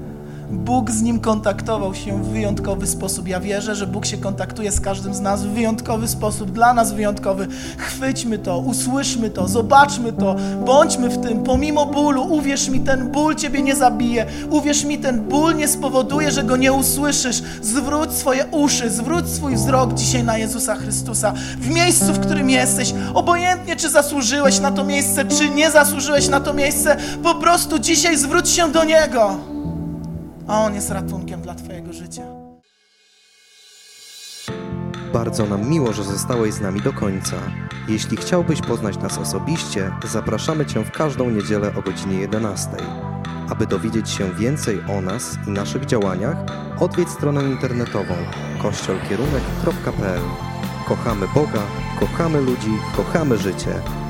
Bóg 0.63 0.91
z 0.91 1.01
nim 1.01 1.19
kontaktował 1.19 1.95
się 1.95 2.23
w 2.23 2.27
wyjątkowy 2.27 2.87
sposób. 2.87 3.27
Ja 3.27 3.39
wierzę, 3.39 3.75
że 3.75 3.87
Bóg 3.87 4.05
się 4.05 4.17
kontaktuje 4.17 4.71
z 4.71 4.81
każdym 4.81 5.13
z 5.13 5.19
nas 5.19 5.43
w 5.43 5.47
wyjątkowy 5.47 6.07
sposób, 6.07 6.51
dla 6.51 6.73
nas 6.73 6.91
wyjątkowy. 6.91 7.47
Chwyćmy 7.77 8.37
to, 8.37 8.59
usłyszmy 8.59 9.29
to, 9.29 9.47
zobaczmy 9.47 10.13
to, 10.13 10.35
bądźmy 10.65 11.09
w 11.09 11.21
tym, 11.21 11.43
pomimo 11.43 11.85
bólu. 11.85 12.23
Uwierz 12.23 12.69
mi, 12.69 12.79
ten 12.79 13.11
ból 13.11 13.35
ciebie 13.35 13.61
nie 13.61 13.75
zabije. 13.75 14.25
Uwierz 14.49 14.83
mi, 14.83 14.97
ten 14.97 15.21
ból 15.21 15.55
nie 15.55 15.67
spowoduje, 15.67 16.31
że 16.31 16.43
go 16.43 16.57
nie 16.57 16.73
usłyszysz. 16.73 17.43
Zwróć 17.61 18.11
swoje 18.11 18.45
uszy, 18.45 18.89
zwróć 18.89 19.29
swój 19.29 19.55
wzrok 19.55 19.93
dzisiaj 19.93 20.23
na 20.23 20.37
Jezusa 20.37 20.75
Chrystusa. 20.75 21.33
W 21.59 21.69
miejscu, 21.69 22.13
w 22.13 22.19
którym 22.19 22.49
jesteś, 22.49 22.93
obojętnie 23.13 23.75
czy 23.75 23.89
zasłużyłeś 23.89 24.59
na 24.59 24.71
to 24.71 24.83
miejsce, 24.83 25.25
czy 25.25 25.49
nie 25.49 25.71
zasłużyłeś 25.71 26.27
na 26.27 26.39
to 26.39 26.53
miejsce, 26.53 26.97
po 27.23 27.35
prostu 27.35 27.79
dzisiaj 27.79 28.17
zwróć 28.17 28.49
się 28.49 28.71
do 28.71 28.83
Niego 28.83 29.52
a 30.47 30.59
On 30.59 30.75
jest 30.75 30.91
ratunkiem 30.91 31.41
dla 31.41 31.55
Twojego 31.55 31.93
życia. 31.93 32.23
Bardzo 35.13 35.45
nam 35.45 35.69
miło, 35.69 35.93
że 35.93 36.03
zostałeś 36.03 36.53
z 36.53 36.61
nami 36.61 36.81
do 36.81 36.93
końca. 36.93 37.35
Jeśli 37.87 38.17
chciałbyś 38.17 38.61
poznać 38.61 38.97
nas 38.97 39.17
osobiście, 39.17 39.91
zapraszamy 40.11 40.65
Cię 40.65 40.83
w 40.83 40.91
każdą 40.91 41.29
niedzielę 41.29 41.71
o 41.75 41.81
godzinie 41.81 42.17
11. 42.17 42.69
Aby 43.49 43.67
dowiedzieć 43.67 44.09
się 44.09 44.33
więcej 44.33 44.79
o 44.97 45.01
nas 45.01 45.37
i 45.47 45.49
naszych 45.49 45.85
działaniach, 45.85 46.37
odwiedź 46.79 47.09
stronę 47.09 47.43
internetową 47.43 48.13
kościolkierunek.pl. 48.61 50.21
Kochamy 50.87 51.27
Boga, 51.35 51.61
kochamy 51.99 52.41
ludzi, 52.41 52.71
kochamy 52.97 53.37
życie. 53.37 54.02